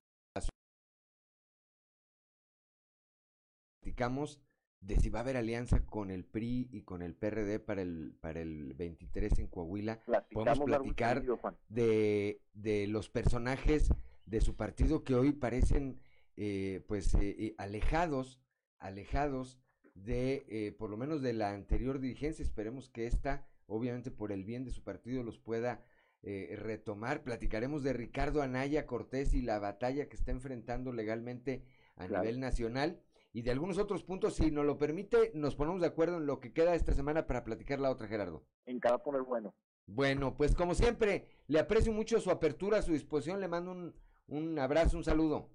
[3.95, 4.41] platicamos
[4.81, 8.15] de si va a haber alianza con el PRI y con el PRD para el
[8.21, 10.01] para el 23 en Coahuila.
[10.33, 11.23] Podemos platicar
[11.69, 13.91] de, de los personajes
[14.25, 16.01] de su partido que hoy parecen
[16.37, 18.41] eh, pues eh, eh, alejados,
[18.79, 19.59] alejados
[19.95, 22.43] de eh, por lo menos de la anterior dirigencia.
[22.43, 25.85] Esperemos que esta, obviamente por el bien de su partido, los pueda
[26.23, 27.23] eh, retomar.
[27.23, 31.65] Platicaremos de Ricardo Anaya Cortés y la batalla que está enfrentando legalmente
[31.97, 32.23] a Claro.
[32.25, 33.03] nivel nacional
[33.33, 36.41] y de algunos otros puntos, si nos lo permite, nos ponemos de acuerdo en lo
[36.41, 38.43] que queda esta semana para platicar la otra, Gerardo.
[38.67, 39.55] En cada poner bueno.
[39.87, 43.95] Bueno, pues como siempre, le aprecio mucho su apertura, su disposición, le mando un,
[44.29, 45.49] un abrazo, un saludo.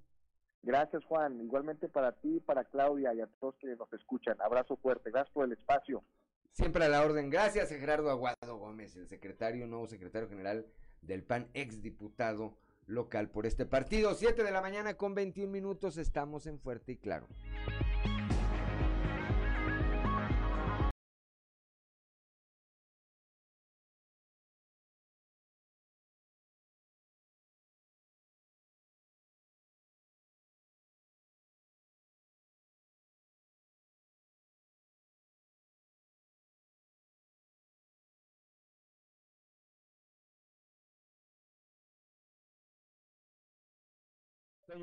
[0.64, 1.40] Gracias, Juan.
[1.42, 4.42] Igualmente para ti, para Claudia y a todos que nos escuchan.
[4.42, 5.12] Abrazo fuerte.
[5.12, 6.04] Gracias por el espacio.
[6.52, 7.30] Siempre a la orden.
[7.30, 10.66] Gracias Gerardo Aguado Gómez, el secretario, nuevo secretario general
[11.02, 12.58] del PAN, ex diputado
[12.88, 14.14] local por este partido.
[14.16, 17.28] Siete de la mañana con 21 minutos, estamos en Fuerte y Claro.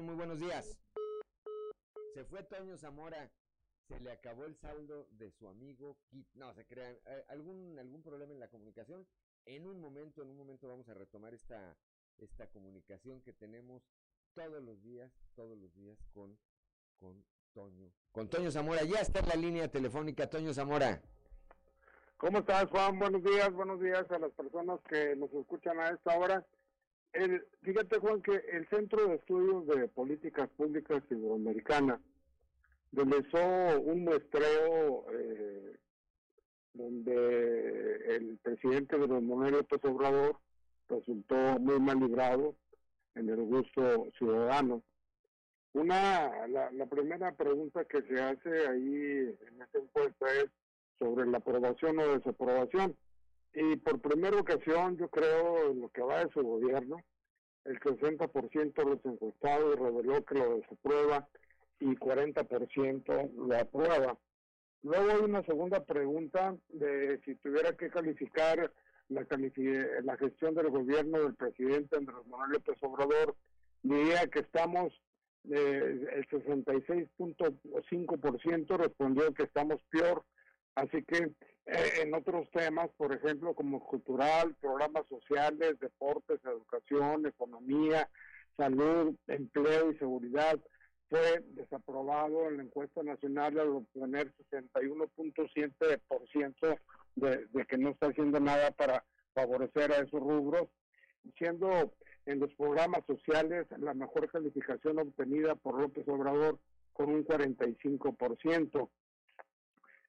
[0.01, 0.79] Muy buenos días.
[2.15, 3.31] Se fue Toño Zamora.
[3.89, 6.27] Se le acabó el saldo de su amigo Kit.
[6.35, 6.97] No, se crean.
[7.05, 9.07] eh, algún, algún problema en la comunicación.
[9.45, 11.77] En un momento, en un momento vamos a retomar esta,
[12.19, 13.83] esta comunicación que tenemos
[14.35, 16.39] todos los días, todos los días con,
[16.99, 17.23] con
[17.53, 17.93] Toño.
[18.13, 18.85] Con Toño Zamora.
[18.85, 21.03] Ya está en la línea telefónica, Toño Zamora.
[22.17, 22.99] ¿Cómo estás, Juan?
[22.99, 26.47] Buenos días, buenos días a las personas que nos escuchan a esta hora.
[27.13, 32.01] El, fíjate, Juan, que el Centro de Estudios de Políticas Públicas Iberoamericana
[32.93, 35.77] realizó un muestreo eh,
[36.75, 40.39] donde el presidente de los López Obrador
[40.89, 42.55] resultó muy mal librado
[43.15, 44.83] en el gusto ciudadano.
[45.75, 50.51] Una, la, la primera pregunta que se hace ahí en esta encuesta es
[50.99, 52.97] sobre la aprobación o desaprobación.
[53.55, 56.97] Y por primera ocasión, yo creo, en lo que va de su gobierno,
[57.65, 61.29] el 60% de los encuestados reveló que lo desaprueba
[61.79, 64.19] y 40% lo aprueba.
[64.83, 68.73] Luego hay una segunda pregunta de si tuviera que calificar
[69.09, 69.27] la,
[70.03, 73.37] la gestión del gobierno del presidente Andrés Manuel López Obrador,
[73.83, 74.93] diría que estamos,
[75.51, 80.25] eh, el 66.5% respondió que estamos peor,
[80.75, 81.33] así que
[81.67, 88.11] eh, en otros temas, por ejemplo, como cultural, programas sociales, deportes, educación, economía,
[88.57, 90.59] salud, empleo y seguridad,
[91.09, 96.79] fue desaprobado en la encuesta nacional al obtener 61.7%
[97.17, 99.05] de, de que no está haciendo nada para
[99.35, 100.69] favorecer a esos rubros,
[101.37, 101.93] siendo
[102.27, 106.59] en los programas sociales la mejor calificación obtenida por López Obrador
[106.93, 108.91] con un 45%.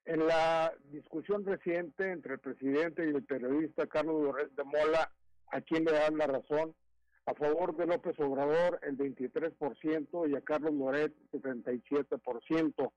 [0.06, 5.10] En la discusión reciente entre el presidente y el periodista Carlos Loret de Mola,
[5.50, 6.74] a quien le dan la razón,
[7.26, 12.92] a favor de López Obrador el 23% y a Carlos Loret el 77%.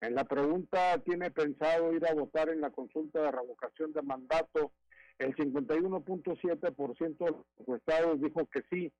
[0.00, 4.72] En la pregunta, ¿tiene pensado ir a votar en la consulta de revocación de mandato?
[5.18, 8.92] El 51.7% de los encuestados dijo que sí,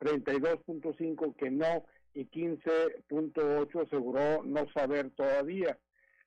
[0.00, 1.84] 32.5% que no
[2.14, 5.78] y 15.8% aseguró no saber todavía.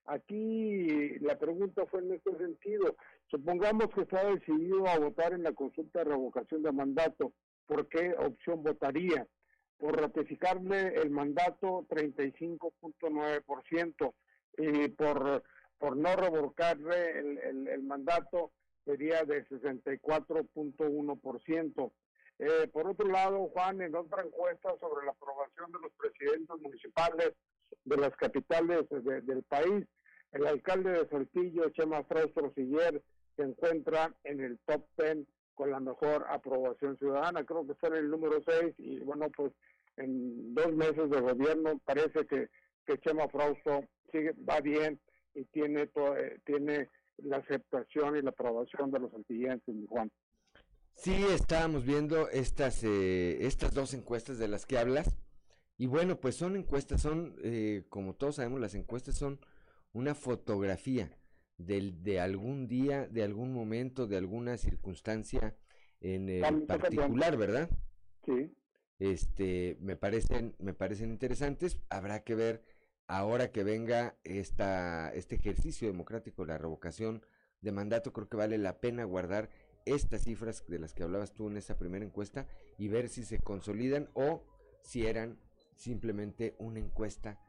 [0.05, 2.95] Aquí la pregunta fue en este sentido.
[3.27, 7.33] Supongamos que está decidido a votar en la consulta de revocación de mandato.
[7.65, 9.25] ¿Por qué opción votaría?
[9.77, 14.13] Por ratificarle el mandato 35.9%
[14.57, 15.43] y por,
[15.79, 18.51] por no revocarle el, el, el mandato
[18.85, 21.91] sería de 64.1%.
[22.37, 27.33] Eh, por otro lado, Juan, en otra encuesta sobre la aprobación de los presidentes municipales
[27.83, 29.85] de las capitales del país,
[30.31, 33.01] el alcalde de Saltillo, Chema Frausto Siller,
[33.35, 37.45] se encuentra en el top 10 con la mejor aprobación ciudadana.
[37.45, 39.53] Creo que está en el número 6 y bueno, pues
[39.97, 42.49] en dos meses de gobierno parece que,
[42.85, 44.99] que Chema Frausto sigue, va bien
[45.33, 50.11] y tiene, todo, eh, tiene la aceptación y la aprobación de los saltillenses, Juan.
[50.95, 55.17] Sí, estábamos viendo estas, eh, estas dos encuestas de las que hablas.
[55.77, 59.39] Y bueno, pues son encuestas, son, eh, como todos sabemos, las encuestas son
[59.93, 61.17] una fotografía
[61.57, 65.55] del, de algún día, de algún momento, de alguna circunstancia
[66.01, 67.69] en particular, ¿verdad?
[68.25, 68.53] Sí.
[68.99, 71.79] Este, me parecen, me parecen interesantes.
[71.89, 72.63] Habrá que ver
[73.07, 77.25] ahora que venga esta, este ejercicio democrático, la revocación
[77.61, 79.49] de mandato, creo que vale la pena guardar
[79.85, 82.47] estas cifras de las que hablabas tú en esa primera encuesta
[82.77, 84.43] y ver si se consolidan o
[84.81, 85.39] si eran
[85.75, 87.39] simplemente una encuesta,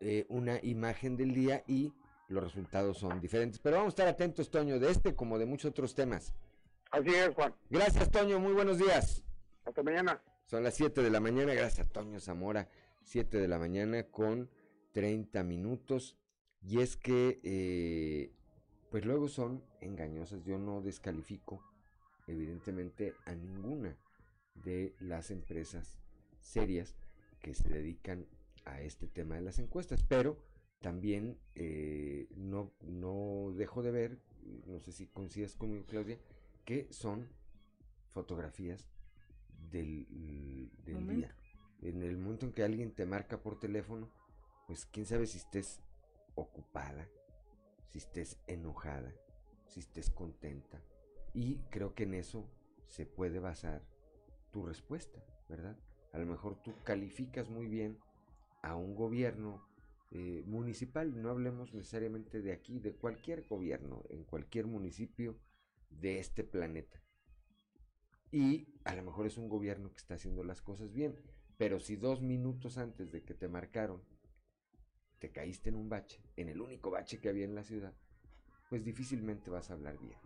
[0.00, 1.92] eh, una imagen del día y
[2.28, 3.58] los resultados son diferentes.
[3.58, 6.34] Pero vamos a estar atentos, Toño, de este como de muchos otros temas.
[6.90, 7.54] Así es, Juan.
[7.68, 8.38] Gracias, Toño.
[8.38, 9.24] Muy buenos días.
[9.64, 10.22] Hasta mañana.
[10.46, 11.54] Son las 7 de la mañana.
[11.54, 12.68] Gracias, Toño Zamora.
[13.04, 14.50] 7 de la mañana con
[14.92, 16.16] 30 minutos.
[16.62, 18.32] Y es que, eh,
[18.90, 20.42] pues luego son engañosas.
[20.44, 21.62] Yo no descalifico
[22.26, 23.96] evidentemente a ninguna
[24.54, 25.98] de las empresas
[26.40, 26.96] serias
[27.40, 28.26] que se dedican
[28.64, 30.38] a este tema de las encuestas, pero
[30.80, 34.18] también eh, no, no dejo de ver,
[34.66, 36.18] no sé si coincidas conmigo Claudia,
[36.64, 37.28] que son
[38.08, 38.88] fotografías
[39.70, 41.34] del, del día.
[41.82, 44.10] En el momento en que alguien te marca por teléfono,
[44.66, 45.80] pues quién sabe si estés
[46.34, 47.08] ocupada,
[47.88, 49.12] si estés enojada,
[49.66, 50.80] si estés contenta,
[51.32, 52.48] y creo que en eso
[52.86, 53.82] se puede basar
[54.50, 55.76] tu respuesta, ¿verdad?
[56.12, 57.98] A lo mejor tú calificas muy bien
[58.62, 59.64] a un gobierno
[60.10, 65.38] eh, municipal, no hablemos necesariamente de aquí, de cualquier gobierno, en cualquier municipio
[65.88, 67.00] de este planeta.
[68.32, 71.16] Y a lo mejor es un gobierno que está haciendo las cosas bien,
[71.56, 74.02] pero si dos minutos antes de que te marcaron,
[75.20, 77.94] te caíste en un bache, en el único bache que había en la ciudad,
[78.68, 80.18] pues difícilmente vas a hablar bien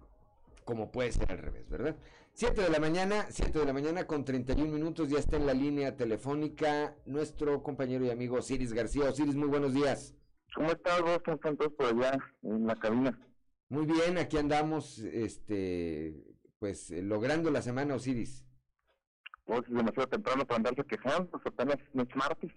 [0.65, 1.97] como puede ser al revés, ¿verdad?
[2.33, 5.55] 7 de la mañana, 7 de la mañana con 31 minutos, ya está en la
[5.55, 9.05] línea telefónica nuestro compañero y amigo Osiris García.
[9.09, 10.15] Osiris, muy buenos días.
[10.55, 11.21] ¿Cómo estás vos?
[11.25, 13.19] ¿Cómo están todos por allá en la cabina?
[13.69, 16.15] Muy bien, aquí andamos, este,
[16.59, 18.45] pues eh, logrando la semana, Osiris.
[19.45, 22.53] Pues es demasiado temprano para andarse quejando, pues apenas es martes.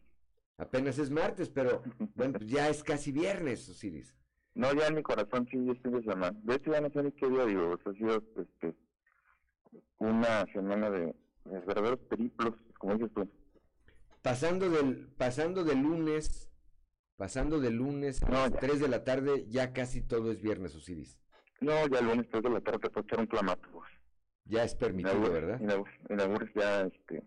[0.58, 1.84] Apenas es martes, pero
[2.16, 4.16] bueno, pues ya es casi viernes, Osiris.
[4.58, 6.36] No, ya en mi corazón sí es fin de semana.
[6.42, 7.78] De hecho, ya no sé ni qué día digo.
[7.86, 8.74] ha sido este,
[10.00, 11.16] una semana de,
[11.46, 13.30] verdaderos periplos, como dices tú.
[14.24, 16.50] Pasando del, pasando de lunes,
[17.18, 21.20] pasando de lunes a las 3 de la tarde, ya casi todo es viernes, Osiris.
[21.62, 23.70] No, ya el lunes 3 de la tarde te puedo echar un clamato.
[23.72, 23.92] Pues.
[24.46, 25.62] Ya es permitido, ¿verdad?
[26.10, 27.24] En Augures ya, este,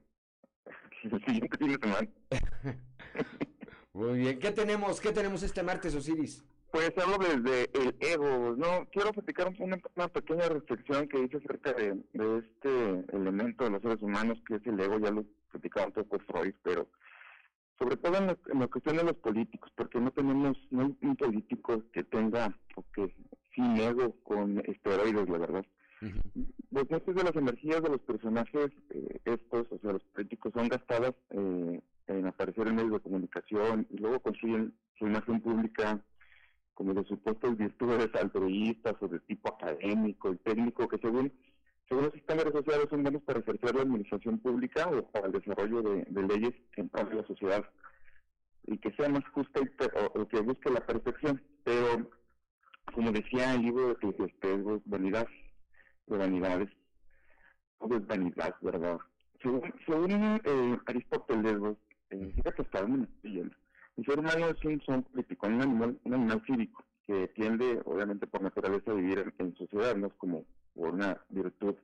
[1.05, 2.09] el siguiente fin de semana.
[3.93, 6.45] Muy bien, ¿qué tenemos, qué tenemos este martes, Osiris?
[6.71, 8.87] Pues hablo desde el ego, ¿no?
[8.93, 14.01] Quiero platicar una, una pequeña reflexión que hice acerca de, este elemento de los seres
[14.03, 16.87] humanos que es el ego, ya lo platicaba un poco Freud, pero
[17.77, 21.83] sobre todo en la, cuestión de los políticos, porque no tenemos no hay un político
[21.93, 23.13] que tenga, o que
[23.55, 25.67] sin ego, con esteroides, la verdad.
[26.71, 30.69] Los muchas de las energías de los personajes eh, estos, o sea, los políticos, son
[30.69, 36.01] gastadas eh, en aparecer en medios de comunicación y luego construyen su imagen pública
[36.81, 41.31] como de supuestos virtudes altruistas o de tipo académico y técnico que según
[41.87, 45.83] según los estándares sociales son buenos para ejercer la administración pública o para el desarrollo
[45.83, 47.63] de, leyes en toda la sociedad
[48.67, 51.43] y que sea más justa y, o, que busque la perfección.
[51.65, 52.11] Pero,
[52.95, 55.29] como decía el libro de Eclesiastes, vanidad
[56.07, 56.71] de vanidades,
[57.91, 58.99] es vanidad, ¿verdad?
[59.43, 61.77] Según, según eh, Aristóteles,
[62.09, 63.51] eh, fíjate hasta dónde me
[64.01, 68.41] el ser humano es un, son un animal, un animal cívico que tiende, obviamente, por
[68.41, 71.75] naturaleza a vivir en, sociedad, no es como por una virtud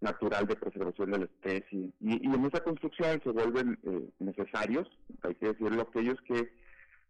[0.00, 1.92] natural de preservación de la especie.
[2.00, 4.88] Y, en esa construcción se vuelven eh, necesarios,
[5.22, 6.52] hay que decirlo, aquellos que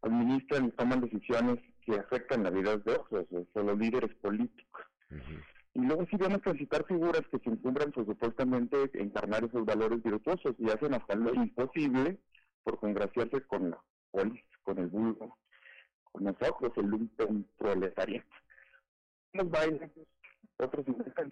[0.02, 4.82] administran y toman decisiones que afectan la vida de otros, son los líderes políticos.
[5.74, 10.02] Y luego sí vamos a transitar figuras que se encumbran pues, supuestamente encarnar esos valores
[10.02, 12.18] virtuosos y hacen hasta lo imposible
[12.64, 13.78] por congraciarse con la
[14.12, 15.36] con el vulgo,
[16.10, 18.26] con nosotros, el lumpen proletariado.
[19.32, 19.90] Los bailes,
[20.58, 21.30] otros inventan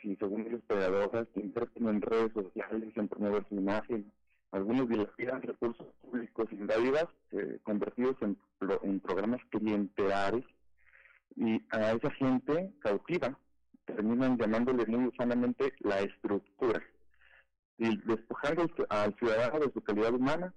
[0.00, 4.10] si según ellos pedagogas que invierten en redes sociales, en promover su imagen,
[4.52, 8.38] algunos dilapidan recursos públicos sin dádivas eh, convertidos en,
[8.82, 10.44] en programas clientelares.
[11.36, 13.38] Y a esa gente cautiva
[13.84, 16.82] terminan llamándole muy usanamente la estructura.
[17.78, 20.52] Y despojando al ciudadano de su calidad humana,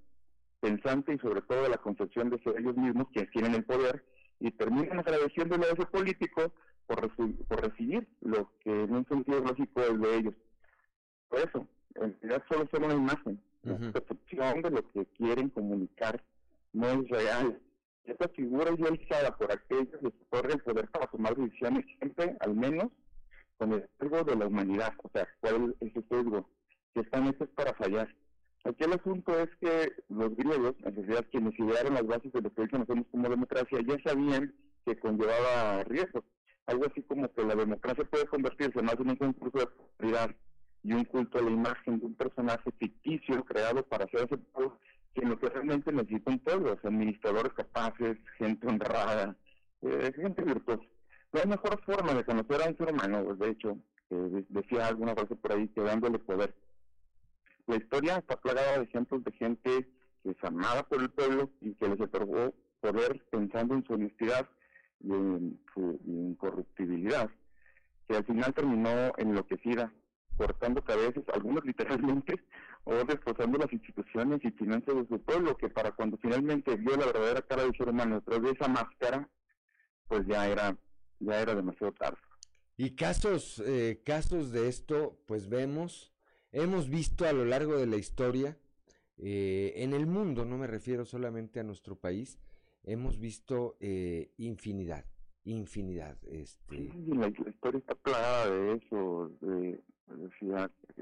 [0.63, 4.01] pensante y sobre todo de la concepción de ellos mismos quienes tienen el poder
[4.39, 6.53] y terminan agradeciéndole a ese político
[6.87, 7.13] por,
[7.47, 10.35] por recibir lo que en un sentido lógico es de ellos.
[11.27, 16.23] Por eso, en realidad solo son una imagen, la percepción de lo que quieren comunicar
[16.71, 17.59] no es real.
[18.05, 22.55] Esta figura es realizada por aquellos que se el poder para tomar decisiones siempre, al
[22.55, 22.87] menos,
[23.57, 24.93] con el sesgo de la humanidad.
[25.03, 26.49] O sea, ¿cuál es ese sesgo?
[26.93, 28.13] Que están hechos para fallar.
[28.65, 32.53] Aquí el asunto es que los griegos, en realidad quienes idearon las bases de lo
[32.53, 34.53] que hoy conocemos como democracia, ya sabían
[34.85, 36.23] que conllevaba riesgos.
[36.67, 40.33] Algo así como que la democracia puede convertirse más en un concurso de popularidad
[40.83, 44.79] y un culto a la imagen de un personaje ficticio creado para ser aceptado,
[45.13, 49.35] que lo que realmente necesita un pueblo, administradores capaces, gente honrada,
[49.81, 50.83] eh, gente virtuosa.
[51.33, 53.77] La mejor forma de conocer a un ser humano, de hecho,
[54.09, 56.53] eh, decía alguna vez por ahí, que dándole poder
[57.67, 59.89] la historia está plagada de ejemplos de gente
[60.23, 64.49] que es amada por el pueblo y que les otorgó poder pensando en su honestidad
[65.01, 67.29] y en su incorruptibilidad,
[68.07, 69.93] que al final terminó enloquecida,
[70.37, 72.35] cortando cabezas, algunos literalmente,
[72.85, 77.05] o destrozando las instituciones y finanzas de su pueblo, que para cuando finalmente vio la
[77.05, 79.29] verdadera cara del ser humano detrás de esa máscara,
[80.07, 80.77] pues ya era,
[81.19, 82.17] ya era demasiado tarde.
[82.75, 86.12] Y casos, eh, casos de esto, pues vemos
[86.53, 88.57] hemos visto a lo largo de la historia,
[89.17, 92.39] eh, en el mundo, no me refiero solamente a nuestro país,
[92.83, 95.05] hemos visto eh, infinidad,
[95.43, 96.17] infinidad.
[96.25, 96.91] Este...
[97.07, 99.83] la, historia está plagada de eso, de,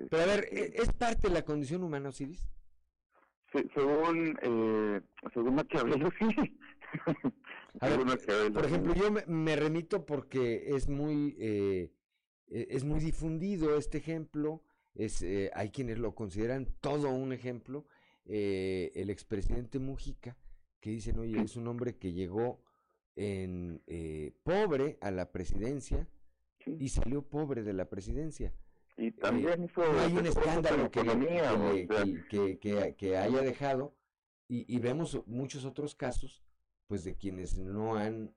[0.10, 2.50] Pero a ver, ¿e-, ¿es parte de la condición humana, Osiris?
[3.74, 5.02] según, eh,
[5.34, 6.26] según Maquiavelo, sí.
[8.54, 11.92] por ejemplo, yo me, remito porque es muy, eh,
[12.48, 14.64] e-, es muy difundido este ejemplo
[14.96, 17.86] es, eh, hay quienes lo consideran todo un ejemplo.
[18.26, 20.38] Eh, el expresidente Mujica,
[20.80, 22.64] que dicen, oye, es un hombre que llegó
[23.16, 26.08] en eh, pobre a la presidencia
[26.66, 28.54] y salió pobre de la presidencia.
[28.98, 31.02] Y también no hay un escándalo que,
[32.98, 33.96] que, haya dejado
[34.48, 36.44] y, y, vemos muchos otros casos
[36.88, 38.36] pues de quienes no han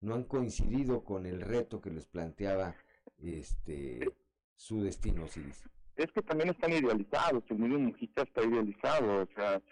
[0.00, 2.74] no han coincidido con el reto que les planteaba
[3.18, 4.12] este
[4.56, 5.42] su destino, sí
[5.96, 9.62] Es que también están idealizados, el mismo Mujica está idealizado, o sea,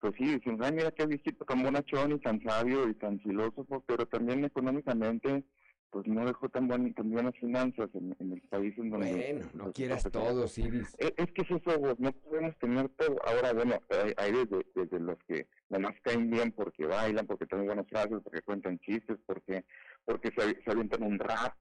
[0.00, 3.82] pues sí, dicen, ay, mira qué viejito tan bonachón y tan sabio y tan filósofo,
[3.86, 5.44] pero también económicamente,
[5.90, 9.12] pues no dejó tan, buen, tan buenas finanzas en, el país en donde...
[9.12, 10.94] Bueno, no quieras todo, Siris.
[10.98, 13.16] Es, es, que es eso, no podemos tener todo.
[13.26, 13.80] Ahora, bueno,
[14.18, 18.42] hay, desde, desde, los que además caen bien porque bailan, porque tienen buenas frases, porque
[18.42, 19.64] cuentan chistes, porque
[20.04, 21.54] porque se, se avientan un rap,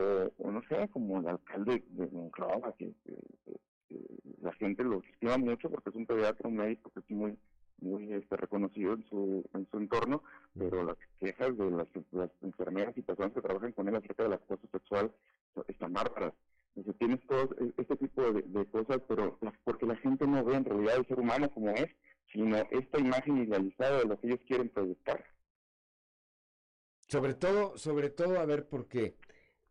[0.00, 2.92] o, no sé, como el alcalde de Monclova, que,
[4.40, 7.36] la gente lo estima mucho porque es un pediatra, un médico que es muy
[7.80, 10.22] muy este, reconocido en su, en su entorno,
[10.56, 11.88] pero las quejas de las,
[12.42, 15.12] enfermeras y personas que trabajan con él acerca del acoso sexual
[15.68, 16.34] están bárbaras.
[16.76, 20.96] Entonces tienes todo este tipo de, cosas, pero porque la gente no ve en realidad
[20.96, 21.88] el ser humano como es,
[22.32, 25.24] sino esta imagen idealizada de lo que ellos quieren proyectar.
[27.08, 29.16] Sobre todo, sobre todo, a ver, porque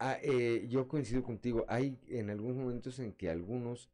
[0.01, 1.65] Ah, eh, yo coincido contigo.
[1.67, 3.89] Hay en algunos momentos en que algunos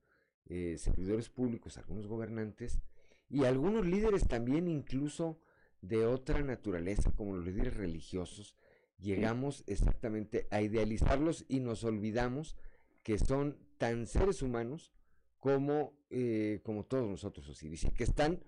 [0.46, 2.80] eh, servidores públicos, algunos gobernantes
[3.28, 5.40] y algunos líderes también incluso
[5.82, 8.56] de otra naturaleza, como los líderes religiosos,
[9.00, 12.56] llegamos exactamente a idealizarlos y nos olvidamos
[13.02, 14.94] que son tan seres humanos
[15.40, 18.44] como, eh, como todos nosotros, Osiris, y que están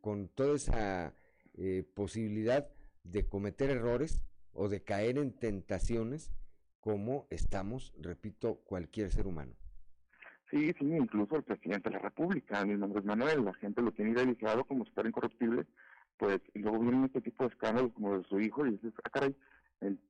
[0.00, 1.14] con toda esa
[1.94, 2.68] posibilidad
[3.04, 4.20] de cometer errores
[4.54, 6.32] o de caer en tentaciones
[6.80, 9.52] como estamos, repito, cualquier ser humano.
[10.50, 13.90] Sí, sí, incluso el presidente de la República, mi nombre es Manuel, la gente lo
[13.92, 15.66] tiene idealizado como estar incorruptible,
[16.18, 19.34] pues luego vienen este tipo de escándalos como de su hijo y dices, ah, caray,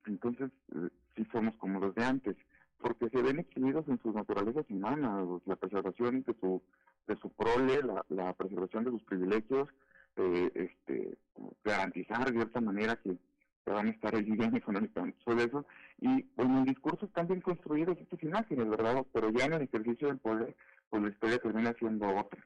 [0.07, 2.37] entonces eh, sí somos como los de antes,
[2.79, 6.61] porque se ven exhibidos en sus naturalezas humanas, la preservación de su,
[7.07, 7.81] de su prole,
[8.11, 9.69] la, preservación de sus privilegios,
[10.17, 11.17] eh, este,
[11.65, 13.17] garantizar de cierta manera que
[13.65, 15.67] que van a estar bien económicamente sobre eso.
[15.99, 19.05] Y pues en el discurso están bien construidos estas imágenes, ¿verdad?
[19.13, 20.57] Pero ya en el ejercicio del poder,
[20.91, 22.45] pues la historia termina siendo otra.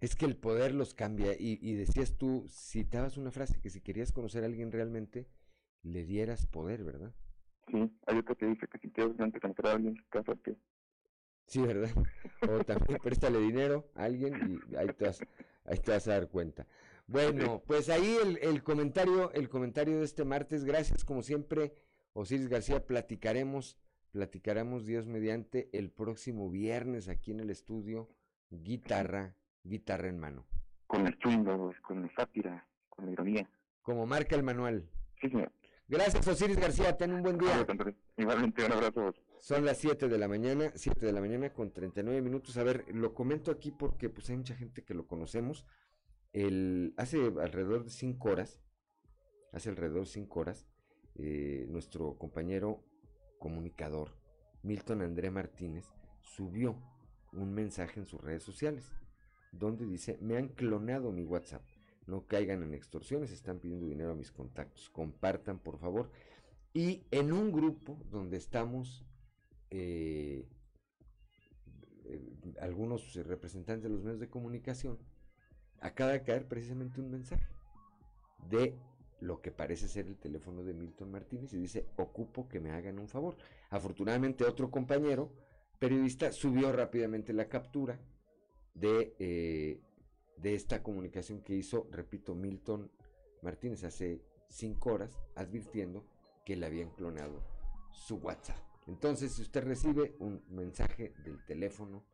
[0.00, 3.80] Es que el poder los cambia y, y decías tú, citabas una frase que si
[3.80, 5.26] querías conocer a alguien realmente,
[5.82, 7.12] le dieras poder, ¿verdad?
[7.68, 10.56] Sí, hay otro que dice que si quieres de entrar a alguien que
[11.46, 11.90] Sí, ¿verdad?
[12.42, 15.20] O también préstale dinero a alguien y ahí te vas,
[15.64, 16.66] ahí te vas a dar cuenta.
[17.06, 20.64] Bueno, pues ahí el, el comentario, el comentario de este martes.
[20.64, 21.72] Gracias, como siempre,
[22.14, 22.84] Osiris García.
[22.84, 23.78] Platicaremos,
[24.10, 28.08] platicaremos Dios mediante el próximo viernes aquí en el estudio.
[28.50, 30.46] Guitarra, guitarra en mano.
[30.86, 33.48] con el chungo, con la sátira, con la ironía.
[33.82, 34.88] Como marca el manual.
[35.20, 35.52] Sí, señor.
[35.88, 36.96] Gracias, Osiris García.
[36.96, 37.64] Ten un buen día.
[38.16, 39.14] Igualmente, un abrazo.
[39.38, 42.56] Son las 7 de la mañana, 7 de la mañana con 39 minutos.
[42.56, 45.64] A ver, lo comento aquí porque pues hay mucha gente que lo conocemos.
[46.98, 48.60] Hace alrededor de 5 horas,
[49.52, 50.68] hace alrededor de 5 horas,
[51.14, 52.84] eh, nuestro compañero
[53.38, 54.10] comunicador,
[54.62, 55.86] Milton André Martínez,
[56.20, 56.76] subió
[57.32, 58.92] un mensaje en sus redes sociales
[59.52, 61.62] donde dice, me han clonado mi WhatsApp.
[62.06, 64.90] No caigan en extorsiones, están pidiendo dinero a mis contactos.
[64.90, 66.10] Compartan, por favor.
[66.74, 69.06] Y en un grupo donde estamos
[69.70, 70.46] eh,
[72.04, 74.98] eh, algunos representantes de los medios de comunicación,
[75.80, 77.46] acaba de caer precisamente un mensaje
[78.48, 78.78] de
[79.20, 82.98] lo que parece ser el teléfono de Milton Martínez y dice, ocupo que me hagan
[82.98, 83.36] un favor.
[83.70, 85.32] Afortunadamente otro compañero
[85.78, 87.98] periodista subió rápidamente la captura
[88.74, 89.80] de, eh,
[90.36, 92.90] de esta comunicación que hizo, repito, Milton
[93.42, 96.06] Martínez hace cinco horas, advirtiendo
[96.44, 97.42] que le habían clonado
[97.90, 98.58] su WhatsApp.
[98.86, 102.04] Entonces, si usted recibe un mensaje del teléfono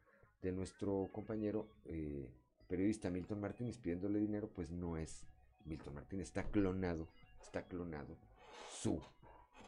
[0.40, 2.30] de nuestro compañero eh,
[2.68, 5.26] periodista Milton Martínez pidiéndole dinero, pues no es
[5.64, 7.08] Milton Martínez, está clonado,
[7.40, 8.16] está clonado
[8.72, 9.00] su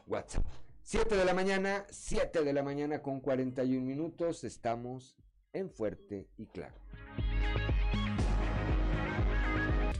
[0.07, 0.45] WhatsApp.
[0.83, 5.15] 7 de la mañana, 7 de la mañana con 41 minutos, estamos
[5.53, 6.75] en Fuerte y Claro.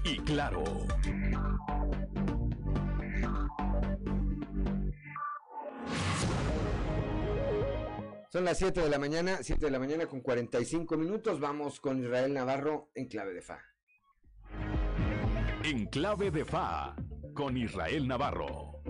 [0.03, 0.63] Y claro.
[8.35, 11.39] Son las 7 de la mañana, 7 de la mañana con 45 minutos.
[11.39, 13.61] Vamos con Israel Navarro en clave de fa.
[15.63, 16.97] En clave de fa
[17.33, 18.81] con Israel Navarro.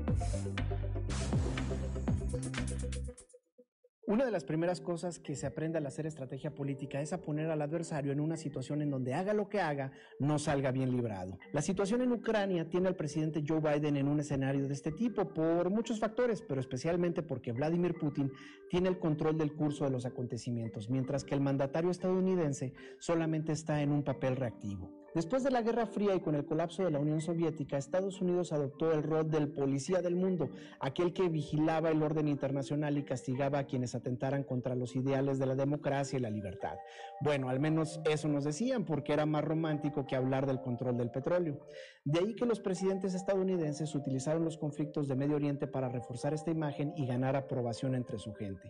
[4.08, 7.50] Una de las primeras cosas que se aprende al hacer estrategia política es a poner
[7.50, 11.40] al adversario en una situación en donde haga lo que haga, no salga bien librado.
[11.54, 15.34] La situación en Ucrania tiene al presidente Joe Biden en un escenario de este tipo
[15.34, 18.32] por muchos factores, pero especialmente porque Vladimir Putin
[18.70, 23.82] tiene el control del curso de los acontecimientos, mientras que el mandatario estadounidense solamente está
[23.82, 25.05] en un papel reactivo.
[25.16, 28.52] Después de la Guerra Fría y con el colapso de la Unión Soviética, Estados Unidos
[28.52, 30.50] adoptó el rol del policía del mundo,
[30.82, 35.46] aquel que vigilaba el orden internacional y castigaba a quienes atentaran contra los ideales de
[35.46, 36.76] la democracia y la libertad.
[37.22, 41.12] Bueno, al menos eso nos decían, porque era más romántico que hablar del control del
[41.12, 41.66] petróleo.
[42.04, 46.52] De ahí que los presidentes estadounidenses utilizaron los conflictos de Medio Oriente para reforzar esta
[46.52, 48.70] imagen y ganar aprobación entre su gente.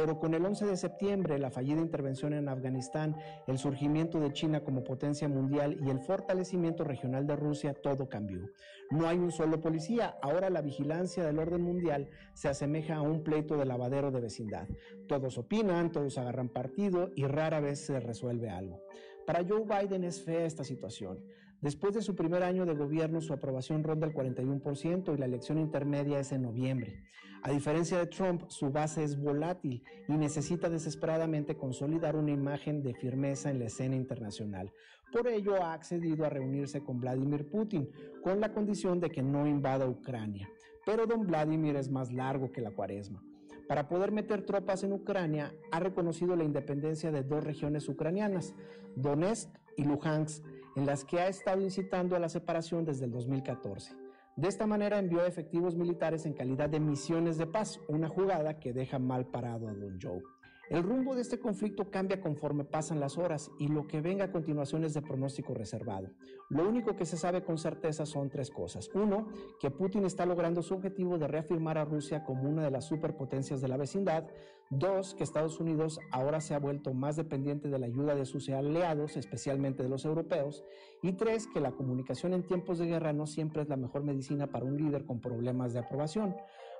[0.00, 3.14] Pero con el 11 de septiembre, la fallida intervención en Afganistán,
[3.46, 8.48] el surgimiento de China como potencia mundial y el fortalecimiento regional de Rusia, todo cambió.
[8.90, 13.22] No hay un solo policía, ahora la vigilancia del orden mundial se asemeja a un
[13.22, 14.66] pleito de lavadero de vecindad.
[15.06, 18.82] Todos opinan, todos agarran partido y rara vez se resuelve algo.
[19.26, 21.22] Para Joe Biden es fea esta situación.
[21.60, 25.58] Después de su primer año de gobierno, su aprobación ronda el 41% y la elección
[25.58, 27.04] intermedia es en noviembre.
[27.42, 32.94] A diferencia de Trump, su base es volátil y necesita desesperadamente consolidar una imagen de
[32.94, 34.72] firmeza en la escena internacional.
[35.12, 37.90] Por ello ha accedido a reunirse con Vladimir Putin,
[38.22, 40.48] con la condición de que no invada Ucrania.
[40.86, 43.22] Pero don Vladimir es más largo que la cuaresma.
[43.68, 48.54] Para poder meter tropas en Ucrania, ha reconocido la independencia de dos regiones ucranianas,
[48.96, 50.44] Donetsk y Luhansk,
[50.76, 53.94] en las que ha estado incitando a la separación desde el 2014.
[54.36, 58.72] De esta manera envió efectivos militares en calidad de misiones de paz, una jugada que
[58.72, 60.22] deja mal parado a Don Joe.
[60.70, 64.30] El rumbo de este conflicto cambia conforme pasan las horas y lo que venga a
[64.30, 66.10] continuación es de pronóstico reservado.
[66.48, 68.88] Lo único que se sabe con certeza son tres cosas.
[68.94, 69.26] Uno,
[69.58, 73.60] que Putin está logrando su objetivo de reafirmar a Rusia como una de las superpotencias
[73.60, 74.28] de la vecindad.
[74.70, 78.48] Dos, que Estados Unidos ahora se ha vuelto más dependiente de la ayuda de sus
[78.48, 80.62] aliados, especialmente de los europeos.
[81.02, 84.46] Y tres, que la comunicación en tiempos de guerra no siempre es la mejor medicina
[84.46, 86.36] para un líder con problemas de aprobación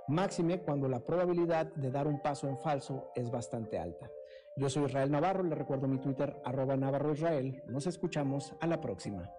[0.09, 4.11] máxime cuando la probabilidad de dar un paso en falso es bastante alta.
[4.57, 7.63] Yo soy Israel Navarro, le recuerdo mi Twitter arroba Navarro Israel.
[7.69, 9.31] Nos escuchamos a la próxima.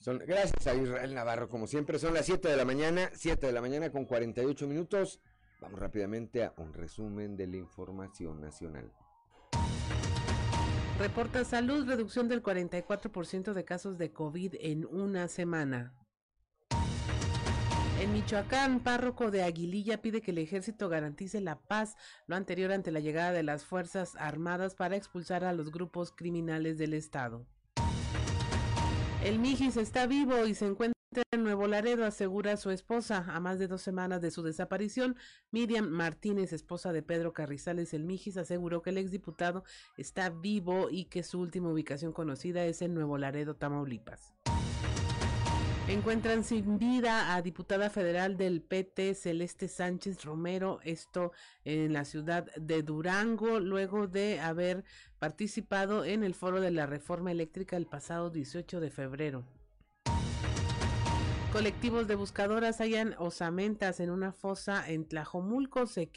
[0.00, 3.52] Son, gracias a Israel Navarro, como siempre, son las 7 de la mañana, 7 de
[3.52, 5.20] la mañana con 48 minutos.
[5.60, 8.92] Vamos rápidamente a un resumen de la información nacional.
[10.98, 15.94] Reporta salud, reducción del 44% de casos de COVID en una semana.
[18.00, 21.96] En Michoacán, párroco de Aguililla pide que el ejército garantice la paz,
[22.26, 26.78] lo anterior ante la llegada de las Fuerzas Armadas para expulsar a los grupos criminales
[26.78, 27.46] del Estado.
[29.22, 30.95] El Mijis está vivo y se encuentra
[31.32, 33.24] en Nuevo Laredo, asegura su esposa.
[33.28, 35.16] A más de dos semanas de su desaparición,
[35.50, 39.64] Miriam Martínez, esposa de Pedro Carrizales El Mijis, aseguró que el exdiputado
[39.96, 44.32] está vivo y que su última ubicación conocida es en Nuevo Laredo, Tamaulipas.
[45.88, 51.30] Encuentran sin vida a diputada federal del PT Celeste Sánchez Romero, esto
[51.64, 54.84] en la ciudad de Durango, luego de haber
[55.20, 59.44] participado en el foro de la reforma eléctrica el pasado 18 de febrero.
[61.52, 65.86] Colectivos de buscadoras hallan osamentas en una fosa en Tlajomulco.
[65.86, 66.10] Se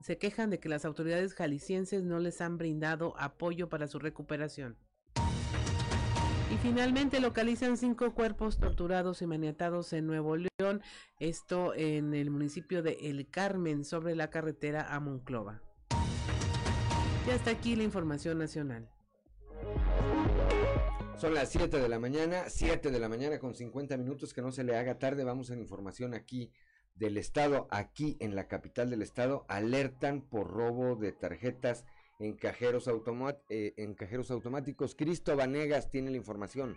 [0.00, 4.76] se quejan de que las autoridades jaliscienses no les han brindado apoyo para su recuperación.
[6.50, 10.80] Y finalmente localizan cinco cuerpos torturados y maniatados en Nuevo León,
[11.20, 15.60] esto en el municipio de El Carmen, sobre la carretera a Monclova.
[17.26, 18.88] Y hasta aquí la información nacional.
[21.18, 24.52] Son las 7 de la mañana, 7 de la mañana con 50 minutos, que no
[24.52, 26.52] se le haga tarde, vamos a la información aquí
[26.94, 31.84] del estado, aquí en la capital del estado, alertan por robo de tarjetas
[32.20, 32.88] en cajeros,
[33.48, 34.94] eh, en cajeros automáticos.
[34.94, 36.76] Cristo Vanegas tiene la información.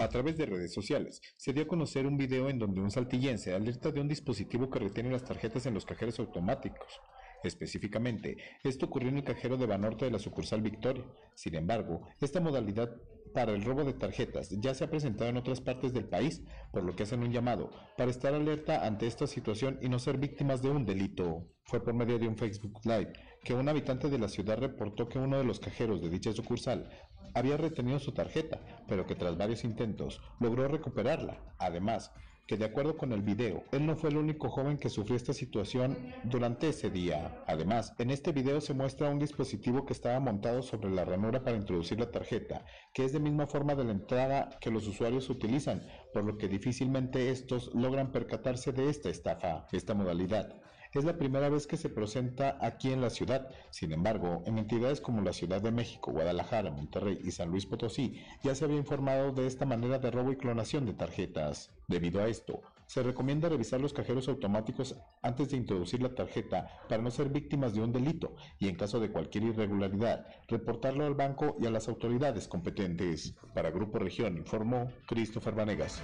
[0.00, 3.54] A través de redes sociales, se dio a conocer un video en donde un saltillense
[3.54, 7.00] alerta de un dispositivo que retiene las tarjetas en los cajeros automáticos.
[7.42, 11.04] Específicamente, esto ocurrió en el cajero de Banorte de la sucursal Victoria.
[11.34, 12.90] Sin embargo, esta modalidad
[13.32, 16.42] para el robo de tarjetas ya se ha presentado en otras partes del país,
[16.72, 20.18] por lo que hacen un llamado para estar alerta ante esta situación y no ser
[20.18, 21.46] víctimas de un delito.
[21.64, 23.12] Fue por medio de un Facebook Live
[23.44, 26.90] que un habitante de la ciudad reportó que uno de los cajeros de dicha sucursal
[27.34, 31.54] había retenido su tarjeta, pero que tras varios intentos logró recuperarla.
[31.58, 32.12] Además,
[32.50, 35.32] que de acuerdo con el video, él no fue el único joven que sufrió esta
[35.32, 37.44] situación durante ese día.
[37.46, 41.56] Además, en este video se muestra un dispositivo que estaba montado sobre la ranura para
[41.56, 45.86] introducir la tarjeta, que es de misma forma de la entrada que los usuarios utilizan,
[46.12, 49.68] por lo que difícilmente estos logran percatarse de esta estafa.
[49.70, 50.60] Esta modalidad
[50.98, 53.48] es la primera vez que se presenta aquí en la ciudad.
[53.70, 58.20] Sin embargo, en entidades como la Ciudad de México, Guadalajara, Monterrey y San Luis Potosí
[58.42, 61.70] ya se había informado de esta manera de robo y clonación de tarjetas.
[61.86, 67.00] Debido a esto, se recomienda revisar los cajeros automáticos antes de introducir la tarjeta para
[67.00, 71.56] no ser víctimas de un delito y en caso de cualquier irregularidad, reportarlo al banco
[71.60, 73.34] y a las autoridades competentes.
[73.54, 76.02] Para Grupo Región informó Christopher Vanegas.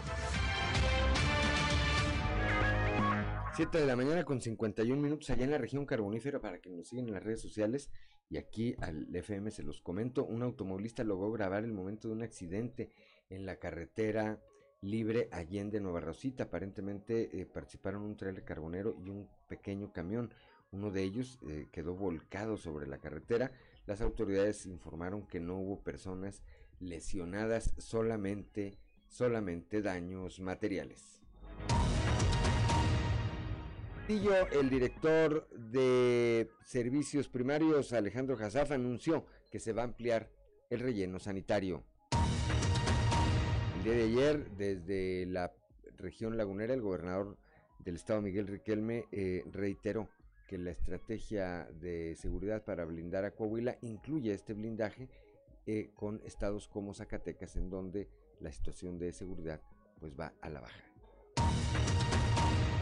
[3.57, 6.89] 7 de la mañana con 51 minutos allá en la región carbonífera para que nos
[6.89, 7.89] sigan en las redes sociales.
[8.29, 12.23] Y aquí al FM se los comento, un automovilista logró grabar el momento de un
[12.23, 12.91] accidente
[13.31, 14.43] en la carretera
[14.83, 20.35] libre Allende Nueva Rosita, aparentemente eh, participaron un trailer carbonero y un pequeño camión,
[20.71, 23.53] uno de ellos eh, quedó volcado sobre la carretera,
[23.87, 26.43] las autoridades informaron que no hubo personas
[26.79, 28.77] lesionadas, solamente,
[29.09, 31.23] solamente daños materiales
[34.09, 40.31] el director de servicios primarios, Alejandro Jazaf, anunció que se va a ampliar
[40.71, 41.83] el relleno sanitario.
[43.77, 45.53] El día de ayer, desde la
[45.97, 47.37] región lagunera, el gobernador
[47.81, 50.09] del estado, Miguel Riquelme, eh, reiteró
[50.47, 55.09] que la estrategia de seguridad para blindar a Coahuila incluye este blindaje
[55.67, 58.09] eh, con estados como Zacatecas, en donde
[58.39, 59.61] la situación de seguridad
[59.99, 60.86] pues va a la baja.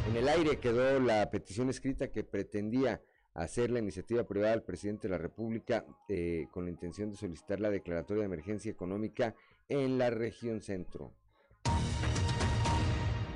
[0.06, 3.00] En el aire quedó la petición escrita que pretendía
[3.32, 7.58] hacer la iniciativa privada al presidente de la República eh, con la intención de solicitar
[7.58, 9.34] la declaratoria de emergencia económica
[9.68, 11.12] en la región centro.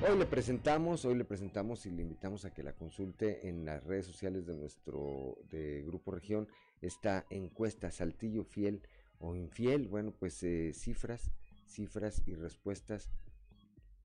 [0.07, 3.82] Hoy le presentamos, hoy le presentamos y le invitamos a que la consulte en las
[3.82, 6.49] redes sociales de nuestro de Grupo Región
[6.82, 8.82] esta encuesta Saltillo fiel
[9.19, 11.32] o infiel, bueno, pues eh, cifras,
[11.66, 13.09] cifras y respuestas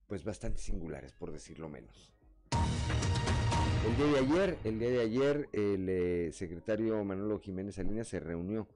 [0.08, 2.14] pues bastante singulares por decirlo menos.
[3.86, 8.20] El día de ayer, el día de ayer, el eh, secretario Manolo Jiménez Salinas se
[8.20, 8.68] reunió,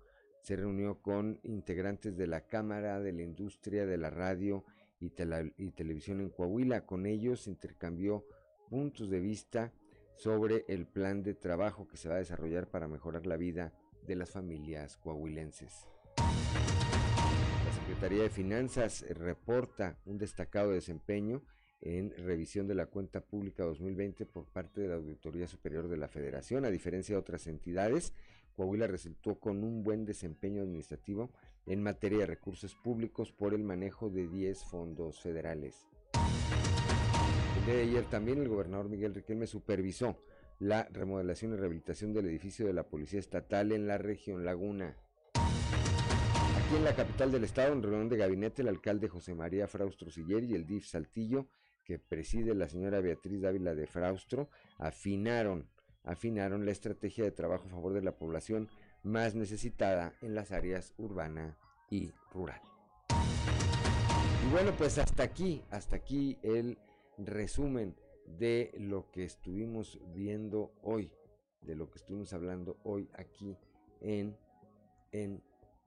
[0.41, 4.63] se reunió con integrantes de la Cámara de la Industria de la Radio
[4.99, 5.11] y,
[5.57, 6.85] y Televisión en Coahuila.
[6.85, 8.25] Con ellos intercambió
[8.69, 9.71] puntos de vista
[10.17, 13.73] sobre el plan de trabajo que se va a desarrollar para mejorar la vida
[14.05, 15.87] de las familias coahuilenses.
[16.17, 21.43] La Secretaría de Finanzas reporta un destacado desempeño
[21.81, 26.07] en revisión de la cuenta pública 2020 por parte de la Auditoría Superior de la
[26.07, 26.65] Federación.
[26.65, 28.13] A diferencia de otras entidades,
[28.55, 31.29] Coahuila resultó con un buen desempeño administrativo
[31.67, 35.87] en materia de recursos públicos por el manejo de 10 fondos federales.
[37.59, 40.17] El día de ayer también el gobernador Miguel Riquelme supervisó
[40.59, 44.95] la remodelación y rehabilitación del edificio de la Policía Estatal en la región Laguna.
[45.35, 50.09] Aquí en la capital del estado, en reunión de gabinete, el alcalde José María Fraustro
[50.09, 51.47] Siller y el DIF Saltillo,
[51.87, 55.69] que preside la señora Beatriz Dávila de Fraustro, afinaron,
[56.03, 58.67] afinaron la estrategia de trabajo a favor de la población
[59.03, 61.57] más necesitada en las áreas urbana
[61.89, 62.59] y rural.
[64.45, 66.77] Y bueno, pues hasta aquí, hasta aquí el
[67.17, 67.95] resumen
[68.37, 71.09] de lo que estuvimos viendo hoy,
[71.61, 73.57] de lo que estuvimos hablando hoy aquí
[74.01, 74.35] en,
[75.13, 75.41] en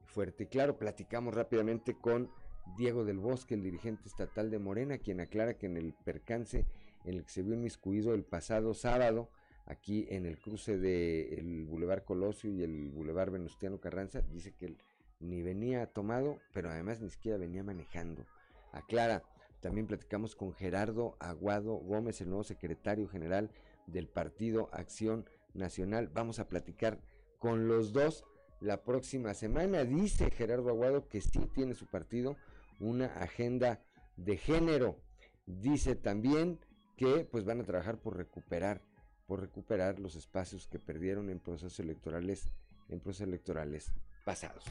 [0.07, 0.45] Fuerte.
[0.45, 2.31] Y claro, platicamos rápidamente con
[2.77, 6.67] Diego del Bosque, el dirigente estatal de Morena, quien aclara que en el percance
[7.05, 9.31] en el que se vio inmiscuido el pasado sábado,
[9.67, 14.77] aquí en el cruce del el Boulevard Colosio y el Boulevard Venustiano Carranza, dice que
[15.21, 18.25] ni venía tomado, pero además ni siquiera venía manejando.
[18.73, 19.23] Aclara,
[19.61, 23.51] también platicamos con Gerardo Aguado Gómez, el nuevo secretario general
[23.87, 26.09] del Partido Acción Nacional.
[26.09, 26.99] Vamos a platicar
[27.39, 28.25] con los dos
[28.61, 29.85] la próxima semana.
[29.85, 32.37] Dice Gerardo Aguado que sí tiene su partido
[32.81, 33.81] una agenda
[34.17, 35.01] de género.
[35.47, 36.59] Dice también
[36.97, 38.83] que pues van a trabajar por recuperar,
[39.27, 42.51] por recuperar los espacios que perdieron en procesos electorales,
[42.89, 43.93] en procesos electorales
[44.25, 44.65] pasados.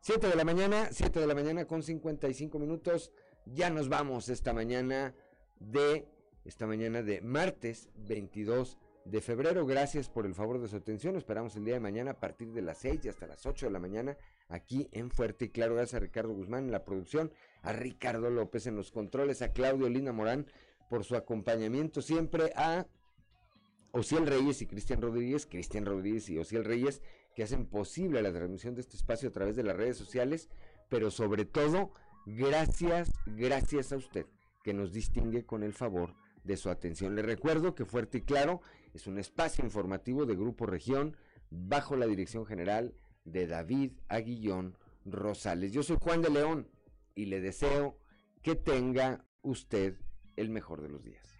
[0.00, 3.12] 7 de la mañana, 7 de la mañana con 55 minutos.
[3.44, 5.14] Ya nos vamos esta mañana
[5.60, 6.08] de
[6.44, 9.66] esta mañana de martes 22 de febrero.
[9.66, 11.16] Gracias por el favor de su atención.
[11.16, 13.72] esperamos el día de mañana a partir de las 6 y hasta las 8 de
[13.72, 14.16] la mañana
[14.48, 15.74] aquí en Fuerte y Claro.
[15.74, 19.88] Gracias a Ricardo Guzmán en la producción, a Ricardo López en los controles, a Claudio
[19.88, 20.46] Lina Morán
[20.88, 22.86] por su acompañamiento siempre, a
[23.92, 27.02] Ociel Reyes y Cristian Rodríguez, Cristian Rodríguez y Ociel Reyes,
[27.34, 30.48] que hacen posible la transmisión de este espacio a través de las redes sociales,
[30.88, 31.90] pero sobre todo
[32.28, 34.26] Gracias, gracias a usted
[34.64, 37.14] que nos distingue con el favor de su atención.
[37.14, 38.62] Le recuerdo que Fuerte y Claro
[38.94, 41.16] es un espacio informativo de Grupo Región
[41.50, 45.70] bajo la dirección general de David Aguillón Rosales.
[45.70, 46.68] Yo soy Juan de León
[47.16, 47.98] y le deseo
[48.42, 49.96] que tenga usted
[50.36, 51.36] el mejor de los días.